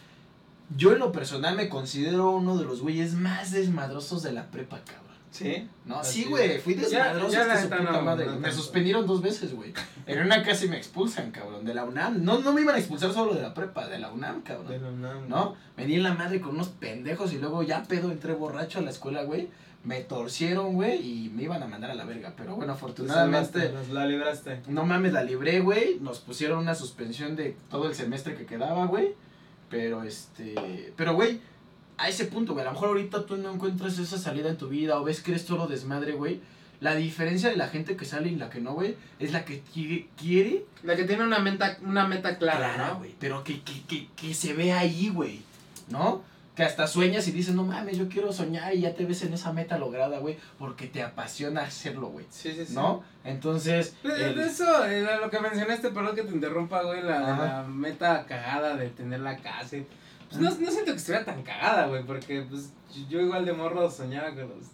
[0.77, 4.79] yo en lo personal me considero uno de los güeyes más desmadrosos de la prepa,
[4.85, 5.08] cabrón.
[5.31, 5.69] ¿Sí?
[5.85, 8.27] No, Así sí, güey, fui desmadroso ya hasta su neta puta no, madre.
[8.27, 9.75] no me suspendieron dos veces, güey.
[10.07, 12.25] En una casi me expulsan, cabrón, de la UNAM.
[12.25, 14.69] No, no me iban a expulsar solo de la prepa, de la UNAM, cabrón.
[14.69, 15.29] De la UNAM.
[15.29, 15.55] ¿No?
[15.77, 18.83] Me di en la madre con unos pendejos y luego ya pedo entré borracho a
[18.83, 19.49] la escuela, güey.
[19.85, 22.33] Me torcieron, güey, y me iban a mandar a la verga.
[22.37, 24.61] Pero bueno, Te afortunadamente, salvaste, nos la libraste.
[24.67, 25.99] no mames, la libré, güey.
[26.01, 29.15] Nos pusieron una suspensión de todo el semestre que quedaba, güey.
[29.71, 30.93] Pero este.
[30.97, 31.41] Pero, güey,
[31.99, 32.65] a ese punto, güey.
[32.65, 35.33] A lo mejor ahorita tú no encuentras esa salida en tu vida o ves que
[35.33, 36.41] eres todo desmadre, güey.
[36.81, 39.63] La diferencia de la gente que sale y la que no, güey, es la que
[39.75, 40.65] qui- quiere.
[40.85, 42.99] La que tiene una meta, una meta clara, clara, ¿no?
[42.99, 43.15] güey.
[43.19, 45.43] Pero que, que, que, que se ve ahí, güey.
[45.89, 46.23] ¿No?
[46.55, 49.33] Que hasta sueñas y dices, no mames, yo quiero soñar y ya te ves en
[49.33, 50.37] esa meta lograda, güey.
[50.59, 52.27] Porque te apasiona hacerlo, güey.
[52.31, 52.75] Sí, sí, sí.
[52.75, 53.03] ¿No?
[53.25, 53.95] Entonces.
[54.05, 58.25] El- de eso, eh, lo que mencionaste, perdón que te interrumpa, güey, la, la meta
[58.27, 59.77] cagada de tener la casa.
[60.29, 62.73] Pues no, no siento que estuviera tan cagada, güey, porque pues
[63.09, 64.67] yo igual de morro soñaba con los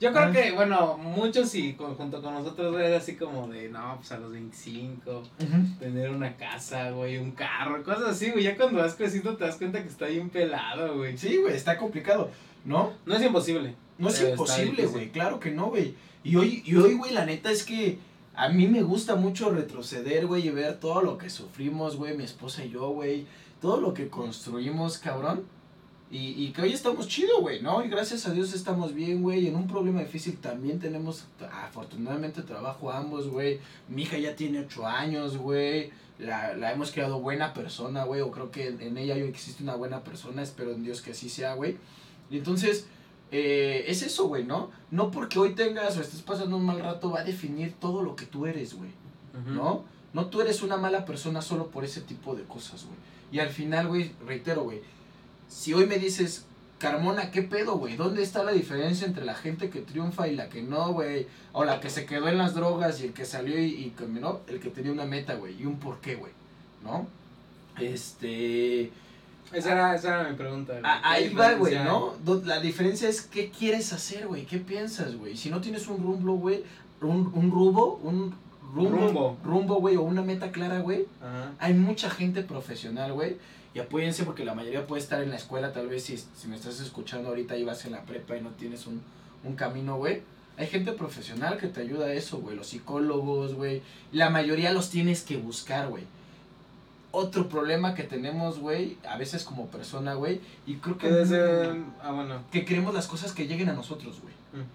[0.00, 0.32] Yo creo Ah.
[0.32, 4.10] que, bueno, muchos y con- junto con nosotros, güey, era así como de, no, pues
[4.10, 5.78] a los 25, Ujú.
[5.78, 8.42] tener una casa, güey, un carro, cosas así, güey.
[8.42, 11.16] Ya cuando vas creciendo te das cuenta que está bien pelado, güey.
[11.16, 12.30] Sí, güey, está complicado,
[12.64, 12.92] ¿no?
[13.06, 13.76] No es imposible.
[13.98, 15.94] No es imposible, güey, claro que no, güey.
[16.24, 17.98] Y hoy, y hoy, güey, la neta es que
[18.34, 22.24] a mí me gusta mucho retroceder, güey, y ver todo lo que sufrimos, güey, mi
[22.24, 23.26] esposa y yo, güey.
[23.62, 25.44] Todo lo que construimos, cabrón.
[26.10, 27.82] Y, y que hoy estamos chido, güey, ¿no?
[27.82, 29.44] Y gracias a Dios estamos bien, güey.
[29.44, 33.60] Y en un problema difícil también tenemos, afortunadamente, trabajo ambos, güey.
[33.88, 35.90] Mi hija ya tiene ocho años, güey.
[36.18, 38.20] La, la hemos creado buena persona, güey.
[38.20, 40.42] O creo que en, en ella existe una buena persona.
[40.42, 41.78] Espero en Dios que así sea, güey.
[42.30, 42.88] Y entonces,
[43.30, 44.70] eh, es eso, güey, ¿no?
[44.90, 48.14] No porque hoy tengas o estés pasando un mal rato va a definir todo lo
[48.14, 48.90] que tú eres, güey.
[49.46, 49.84] ¿no?
[50.12, 52.98] No tú eres una mala persona solo por ese tipo de cosas, güey.
[53.32, 54.80] Y al final, güey, reitero, güey,
[55.48, 56.44] si hoy me dices,
[56.78, 57.96] Carmona, ¿qué pedo, güey?
[57.96, 61.26] ¿Dónde está la diferencia entre la gente que triunfa y la que no, güey?
[61.52, 64.40] O la que se quedó en las drogas y el que salió y, y caminó,
[64.48, 66.32] el que tenía una meta, güey, y un porqué, güey,
[66.84, 67.06] ¿no?
[67.80, 68.90] Este...
[69.52, 70.72] Esa era, esa era mi pregunta.
[70.72, 70.84] güey.
[70.84, 72.14] A- ¿Qué ahí va, güey, ¿no?
[72.44, 75.36] La diferencia es qué quieres hacer, güey, qué piensas, güey.
[75.36, 76.62] Si no tienes un rumbo, güey,
[77.02, 78.34] un, un rumbo, un
[78.72, 79.38] rumbo, Rumbo.
[79.44, 81.06] rumbo, güey, o una meta clara, güey,
[81.58, 83.36] hay mucha gente profesional, güey.
[83.74, 86.56] Y apóyense porque la mayoría puede estar en la escuela, tal vez si, si me
[86.56, 89.00] estás escuchando ahorita y vas en la prepa y no tienes un,
[89.44, 90.20] un camino, güey.
[90.58, 92.54] Hay gente profesional que te ayuda a eso, güey.
[92.54, 93.80] Los psicólogos, güey.
[94.12, 96.04] La mayoría los tienes que buscar, güey.
[97.12, 101.08] Otro problema que tenemos, güey, a veces como persona, güey, y creo que...
[101.08, 101.82] Que desde.
[102.02, 102.40] Ah, bueno.
[102.50, 104.32] que queremos las cosas que lleguen a nosotros, güey.
[104.52, 104.66] Mm.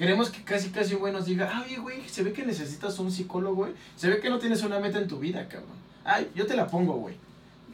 [0.00, 3.12] Queremos que casi casi un güey nos diga, ay, güey, se ve que necesitas un
[3.12, 3.74] psicólogo, güey.
[3.96, 5.76] Se ve que no tienes una meta en tu vida, cabrón.
[6.04, 7.16] Ay, yo te la pongo, güey.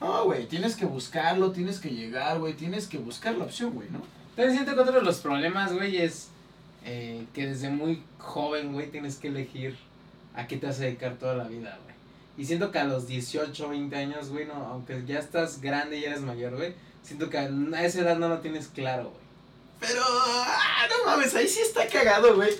[0.01, 3.89] No, güey, tienes que buscarlo, tienes que llegar, güey, tienes que buscar la opción, güey,
[3.91, 4.01] ¿no?
[4.35, 6.31] También siento que otro de los problemas, güey, es
[6.85, 9.77] eh, que desde muy joven, güey, tienes que elegir
[10.35, 11.95] a qué te vas a dedicar toda la vida, güey.
[12.39, 16.05] Y siento que a los 18, 20 años, güey, no, aunque ya estás grande y
[16.05, 16.74] eres mayor, güey,
[17.05, 19.26] siento que a esa edad no lo tienes claro, güey.
[19.81, 22.51] Pero, ah, no mames, ahí sí está cagado, güey.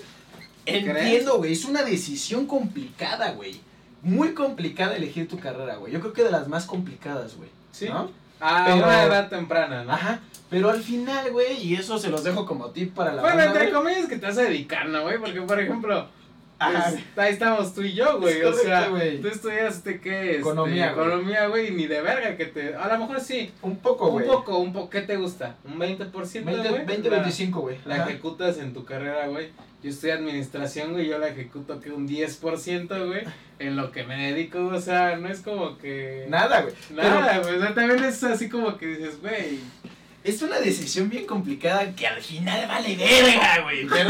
[0.65, 3.59] Entiendo, güey, es una decisión complicada, güey.
[4.03, 5.91] Muy complicada elegir tu carrera, güey.
[5.93, 7.49] Yo creo que de las más complicadas, güey.
[7.71, 7.87] Sí.
[7.89, 8.11] ¿No?
[8.39, 9.93] A Pero- una edad temprana, ¿no?
[9.93, 10.19] Ajá.
[10.49, 13.53] Pero al final, güey, y eso se los dejo como tip para la Bueno, banda,
[13.59, 15.17] entre comillas que te vas a dedicar, ¿no, güey?
[15.17, 16.07] Porque, por ejemplo,
[16.59, 16.89] Ajá.
[16.91, 18.39] pues, ahí estamos tú y yo, güey.
[18.39, 19.21] Es o sea, güey.
[19.21, 20.29] tú estudiaste, ¿qué?
[20.31, 21.07] Este, Economía, güey.
[21.07, 22.73] Economía, güey, ni de verga que te...
[22.75, 24.25] A lo mejor sí, Un poco, un güey.
[24.27, 24.89] poco, un poco.
[24.89, 25.55] ¿Qué te gusta?
[25.65, 26.11] ¿Un 20%,
[26.43, 26.85] 20, güey?
[26.85, 27.77] 20 La- 25, güey.
[27.85, 28.09] La Ajá.
[28.09, 29.49] ejecutas en tu carrera, güey.
[29.83, 33.21] Yo estoy administración, güey, yo la ejecuto que un 10%, güey,
[33.59, 36.25] en lo que me dedico, o sea, no es como que...
[36.29, 36.73] Nada, güey.
[36.89, 39.59] Nada, güey, o sea, también es así como que dices, güey,
[40.27, 43.85] Es una decisión bien complicada que al final vale verga, güey.
[43.85, 44.03] No hay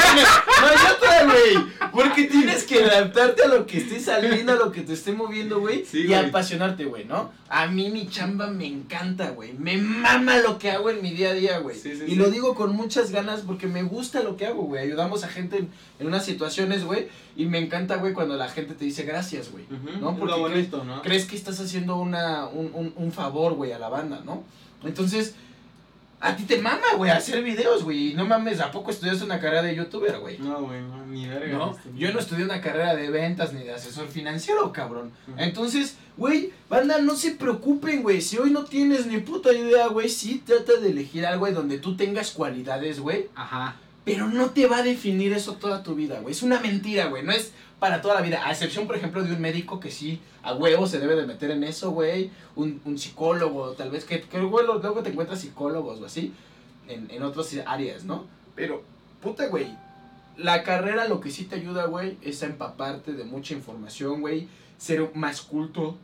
[0.92, 1.92] otra, güey.
[1.92, 5.60] Porque tienes que adaptarte a lo que esté saliendo, a lo que te esté moviendo,
[5.60, 5.86] güey.
[5.86, 7.32] Sí, y apasionarte, güey, ¿no?
[7.50, 9.54] A mí mi chamba me encanta, güey.
[9.54, 11.78] Me mama lo que hago en mi día a día, güey.
[11.78, 14.82] Sí, sí, y lo digo con muchas ganas porque me gusta lo que hago, güey.
[14.82, 17.10] Ayudamos a gente en, en unas situaciones, güey.
[17.36, 19.66] Y me encanta, güey, cuando la gente te dice gracias, güey.
[20.02, 20.18] ¿No?
[20.18, 20.34] Porque
[20.84, 21.02] ¿no?
[21.04, 24.44] crees que estás haciendo una, un, un, un favor, güey, a la banda, ¿no?
[24.84, 25.36] Entonces,
[26.20, 28.14] a ti te mama, güey, hacer videos, güey.
[28.16, 30.40] No mames, ¿a poco estudiaste una carrera de youtuber, güey?
[30.40, 31.58] No, güey, no, ni verga.
[31.58, 35.12] No, este, yo no estudié una carrera de ventas ni de asesor financiero, cabrón.
[35.38, 38.22] Entonces, güey, banda, no se preocupen, güey.
[38.22, 41.78] Si hoy no tienes ni puta idea, güey, sí trata de elegir algo güey, donde
[41.78, 43.30] tú tengas cualidades, güey.
[43.36, 43.76] Ajá.
[44.08, 46.32] Pero no te va a definir eso toda tu vida, güey.
[46.32, 47.24] Es una mentira, güey.
[47.24, 48.42] No es para toda la vida.
[48.48, 51.52] A excepción, por ejemplo, de un médico que sí, a huevo se debe de meter
[51.52, 52.32] en eso, güey.
[52.56, 56.32] Un, un psicólogo, tal vez, que, que luego te encuentras psicólogos o así,
[56.88, 58.28] en, en otras áreas, ¿no?
[58.56, 58.82] Pero,
[59.22, 59.76] puta, güey.
[60.38, 64.48] La carrera lo que sí te ayuda, güey, es a empaparte de mucha información, güey.
[64.78, 65.98] Ser más culto,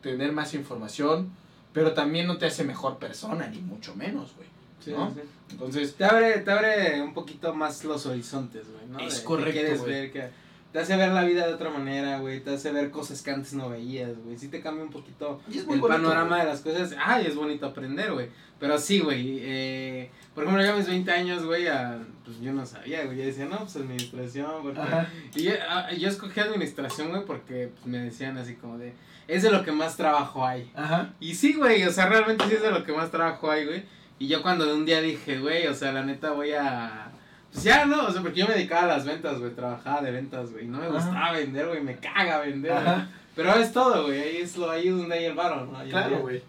[0.00, 1.28] tener más información.
[1.74, 4.48] Pero también no te hace mejor persona, ni mucho menos, güey.
[4.80, 5.10] Sí, ¿No?
[5.12, 5.20] sí.
[5.50, 8.98] Entonces, Te abre, te abre un poquito más los horizontes, güey, ¿no?
[9.00, 10.28] Es De- que correcto, quieres ver, que
[10.72, 12.40] te hace ver la vida de otra manera, güey.
[12.40, 14.36] Te hace ver cosas que antes no veías, güey.
[14.36, 16.94] Sí te cambia un poquito el bonito, panorama de las cosas.
[17.02, 18.28] Ay, es bonito aprender, güey.
[18.60, 19.38] Pero sí, güey.
[19.40, 23.16] Eh, por ejemplo, yo a mis 20 años, güey, a- pues yo no sabía, güey.
[23.16, 24.80] Yo decía, no, pues administración, porque...
[24.80, 25.08] Ajá.
[25.34, 28.92] Y yo, ah, yo escogí administración, güey, porque pues, me decían así como de,
[29.26, 30.70] es de lo que más trabajo hay.
[30.74, 31.14] Ajá.
[31.20, 33.82] Y sí, güey, o sea, realmente sí es de lo que más trabajo hay, güey.
[34.18, 37.10] Y yo cuando de un día dije, güey, o sea, la neta voy a...
[37.52, 38.06] Pues ya, ¿no?
[38.06, 40.66] O sea, porque yo me dedicaba a las ventas, güey, trabajaba de ventas, güey.
[40.66, 40.94] No me Ajá.
[40.96, 42.72] gustaba vender, güey, me caga vender.
[42.72, 42.96] güey.
[43.36, 45.78] Pero es todo, güey, ahí es, lo, ahí es donde hay el varo, ¿no?
[45.78, 46.42] Ahí Claro, güey.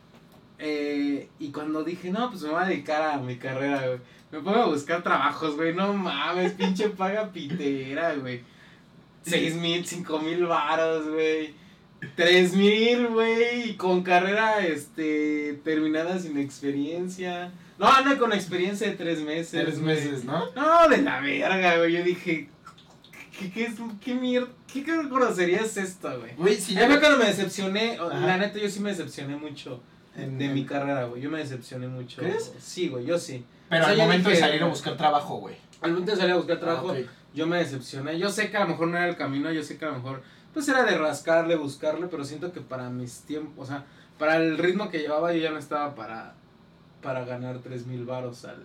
[0.57, 3.99] eh, y cuando dije, no, pues me voy a dedicar a mi carrera, güey.
[4.31, 5.73] Me pongo a buscar trabajos, güey.
[5.73, 8.41] No mames, pinche paga pitera, güey.
[9.23, 11.53] Seis mil, cinco mil varos, güey.
[12.15, 13.69] Tres mil, güey.
[13.71, 17.51] Y con carrera, este, terminada sin experiencia.
[17.77, 19.63] No, no, con experiencia de tres meses.
[19.63, 20.51] Tres meses, ¿no?
[20.55, 21.93] No, de la verga, güey.
[21.93, 22.49] Yo dije,
[23.37, 23.73] ¿qué, qué, es,
[24.03, 24.49] qué mierda?
[24.71, 26.35] ¿Qué grosería es esto, güey?
[26.35, 28.19] Güey, si Ya fue cuando me decepcioné, Ajá.
[28.19, 29.81] la neta yo sí me decepcioné mucho
[30.15, 31.21] En- de mi carrera, güey.
[31.21, 32.21] Yo me decepcioné mucho.
[32.21, 32.53] ¿Crees?
[32.59, 33.43] Sí, güey, yo sí.
[33.69, 35.55] Pero O sea, al momento de salir a buscar trabajo, güey.
[35.81, 37.01] Al momento de salir a buscar trabajo, Ah,
[37.33, 38.17] yo me decepcioné.
[38.19, 39.95] Yo sé que a lo mejor no era el camino, yo sé que a lo
[39.95, 40.21] mejor
[40.59, 43.85] pues era de rascarle, buscarle, pero siento que para mis tiempos, o sea,
[44.17, 46.33] para el ritmo que llevaba yo ya no estaba para
[47.01, 48.61] para ganar tres mil varos al,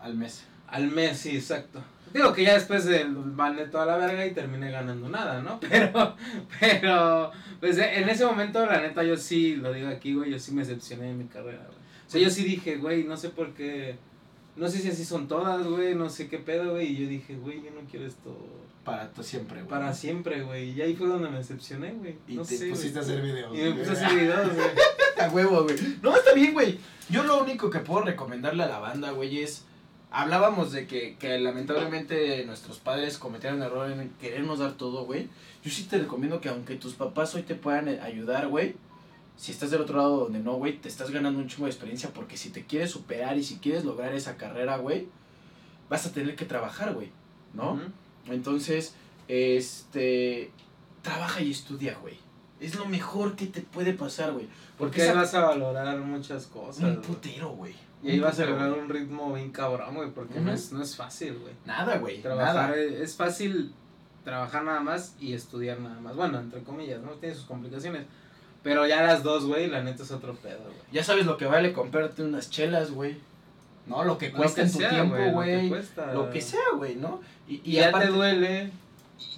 [0.00, 0.44] Al mes.
[0.68, 1.82] al mes, sí, exacto.
[2.14, 5.60] Digo que ya después del mandé toda la verga y terminé ganando nada, ¿no?
[5.68, 6.16] Pero,
[6.60, 7.30] pero,
[7.60, 10.62] pues en ese momento, la neta, yo sí, lo digo aquí, güey, yo sí me
[10.62, 11.78] decepcioné de mi carrera, güey.
[12.06, 13.96] O sea, yo sí dije, güey, no sé por qué,
[14.56, 17.34] no sé si así son todas, güey, no sé qué pedo, güey, y yo dije,
[17.36, 18.36] güey, yo no quiero esto
[18.84, 19.68] Para tú siempre, güey.
[19.68, 20.70] para siempre, güey.
[20.70, 22.16] Y ahí fue donde me decepcioné, güey.
[22.28, 23.56] Y No te sé, pusiste a hacer videos.
[23.56, 24.68] Y me puse a hacer videos, güey.
[25.20, 25.76] A huevo, güey.
[26.02, 26.78] No, está bien, güey.
[27.08, 29.64] Yo lo único que puedo recomendarle a la banda, güey, es.
[30.10, 35.28] Hablábamos de que, que lamentablemente nuestros padres cometieron error en querernos dar todo, güey.
[35.64, 38.76] Yo sí te recomiendo que aunque tus papás hoy te puedan ayudar, güey,
[39.36, 42.10] si estás del otro lado donde no, güey, te estás ganando un chingo de experiencia
[42.14, 45.08] porque si te quieres superar y si quieres lograr esa carrera, güey,
[45.88, 47.10] vas a tener que trabajar, güey,
[47.52, 47.80] ¿no?
[48.28, 48.94] Entonces,
[49.28, 50.50] este,
[51.02, 52.16] trabaja y estudia, güey.
[52.60, 54.46] Es lo mejor que te puede pasar, güey.
[54.78, 57.74] Porque Porque esa- vas a valorar muchas cosas, un putero, güey.
[58.02, 58.70] Y ahí vas a güey.
[58.78, 61.54] un ritmo bien cabrón, güey, porque no, es, no es fácil, güey.
[61.64, 62.20] Nada, güey.
[62.22, 62.76] Trabajar Nada.
[62.76, 63.72] es, es fácil
[64.24, 66.14] trabajar nada más y estudiar nada más.
[66.14, 67.12] Bueno, entre comillas, ¿no?
[67.12, 68.06] Tiene sus complicaciones.
[68.64, 70.74] Pero ya las dos, güey, la neta es otro pedo, güey.
[70.90, 73.16] Ya sabes lo que vale comprarte unas chelas, güey.
[73.86, 75.68] No, lo que cuesta Lo en tu sea, tiempo, Lo güey.
[75.68, 76.12] cuesta.
[76.14, 77.20] Lo que sea, güey, ¿no?
[77.46, 78.70] Y, ya aparte, te duele.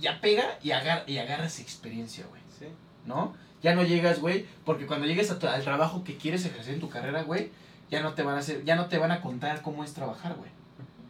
[0.00, 2.40] ya pega y, agar y agarras experiencia, güey.
[2.58, 2.66] Sí.
[3.04, 3.34] ¿No?
[3.62, 6.80] Ya no llegas, güey, porque cuando llegues a tu- al trabajo que quieres ejercer en
[6.80, 7.50] tu carrera, güey,
[7.90, 10.34] ya no te van a hacer, ya no te van a contar cómo es trabajar,
[10.36, 10.50] güey.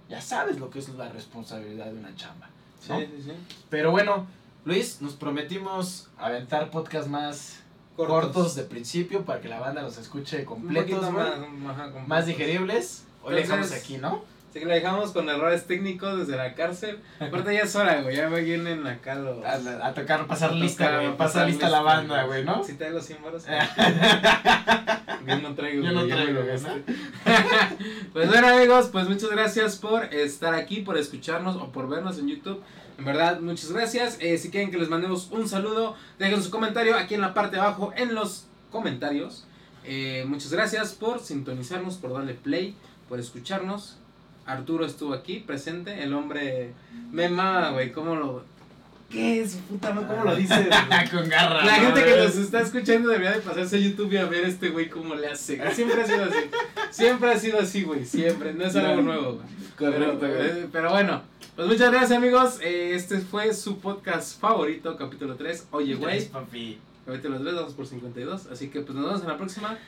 [0.09, 2.49] Ya sabes lo que es la responsabilidad de una chamba.
[2.81, 3.33] Sí, sí, sí.
[3.69, 4.27] Pero bueno,
[4.65, 7.59] Luis, nos prometimos aventar podcast más
[7.97, 13.05] cortos, de principio para que la banda los escuche completos, más, Más digeribles.
[13.23, 14.23] Hoy le dejamos Entonces- aquí, ¿no?
[14.57, 16.99] Así que la dejamos con errores técnicos desde la cárcel.
[17.21, 18.17] Aparte ya es hora, güey.
[18.17, 19.45] Ya me vienen acá los...
[19.45, 21.09] A, a tocar, pasar a lista, güey.
[21.09, 22.65] a Pasar lista la banda, güey, ¿no?
[22.65, 23.45] Si traigo 100 baros.
[25.27, 26.57] Yo no traigo, Yo no traigo, güey,
[28.15, 32.29] pues bueno, amigos, pues muchas gracias por estar aquí, por escucharnos o por vernos en
[32.29, 32.63] YouTube.
[32.97, 34.17] En verdad, muchas gracias.
[34.21, 37.57] Eh, si quieren que les mandemos un saludo, dejen su comentario aquí en la parte
[37.57, 39.47] de abajo en los comentarios.
[39.85, 42.75] Eh, muchas gracias por sintonizarnos, por darle play,
[43.07, 43.99] por escucharnos.
[44.47, 46.73] Arturo estuvo aquí presente, el hombre
[47.13, 48.45] me mama, güey, ¿cómo lo...
[49.11, 50.09] ¿Qué es, puta madre?
[50.09, 50.67] ¿Cómo lo dices?
[50.67, 51.09] güey?
[51.11, 51.65] Con garra.
[51.65, 54.71] La gente que nos está escuchando debería de pasarse a YouTube y a ver este
[54.71, 55.61] güey cómo le hace.
[55.75, 56.39] Siempre ha sido así.
[56.91, 58.05] Siempre ha sido así, güey.
[58.05, 58.53] Siempre.
[58.53, 59.47] No es algo nuevo, güey.
[59.79, 60.49] Correcto, Pero, güey.
[60.49, 61.23] eh, pero bueno.
[61.55, 62.59] Pues muchas gracias, amigos.
[62.61, 65.69] Eh, este fue su podcast favorito, capítulo 3.
[65.71, 66.29] Oye, güey.
[66.29, 66.79] papi.
[67.07, 68.47] Capítulo 3, vamos por 52.
[68.47, 69.79] Así que pues nos vemos en la próxima.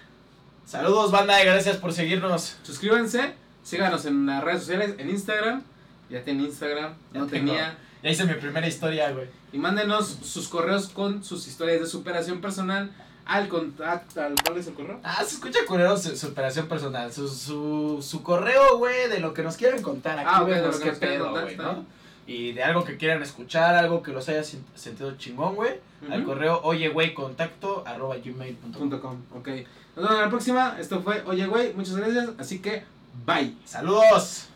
[0.65, 2.57] Saludos, banda, y gracias por seguirnos.
[2.63, 3.35] Suscríbanse.
[3.69, 5.62] Síganos en las redes sociales, en Instagram.
[6.09, 6.95] Ya tenía Instagram.
[7.12, 7.53] Ya no tengo.
[7.53, 7.77] tenía.
[8.03, 9.27] Ya hice mi primera historia, güey.
[9.53, 12.91] Y mándenos sus correos con sus historias de superación personal
[13.27, 14.23] al contacto.
[14.23, 15.01] al- ¿Cuál es el correo?
[15.03, 17.12] Ah, se escucha culero su superación personal.
[17.12, 20.19] Su, su, su correo, güey, de lo que nos quieran contar.
[20.19, 21.85] Aquí Ah, vemos que qué pedo, güey, ¿no?
[22.27, 25.73] Y de algo que quieran escuchar, algo que los haya sen- sentido chingón, güey.
[26.11, 29.23] Al correo oye, güey, contacto arroba gmail.com.
[29.35, 29.49] Ok.
[29.97, 30.77] Nos vemos en la próxima.
[30.79, 31.75] Esto fue Oye, güey.
[31.75, 32.31] Muchas gracias.
[32.39, 32.85] Así que,
[33.25, 33.55] bye.
[33.64, 34.47] Saludos.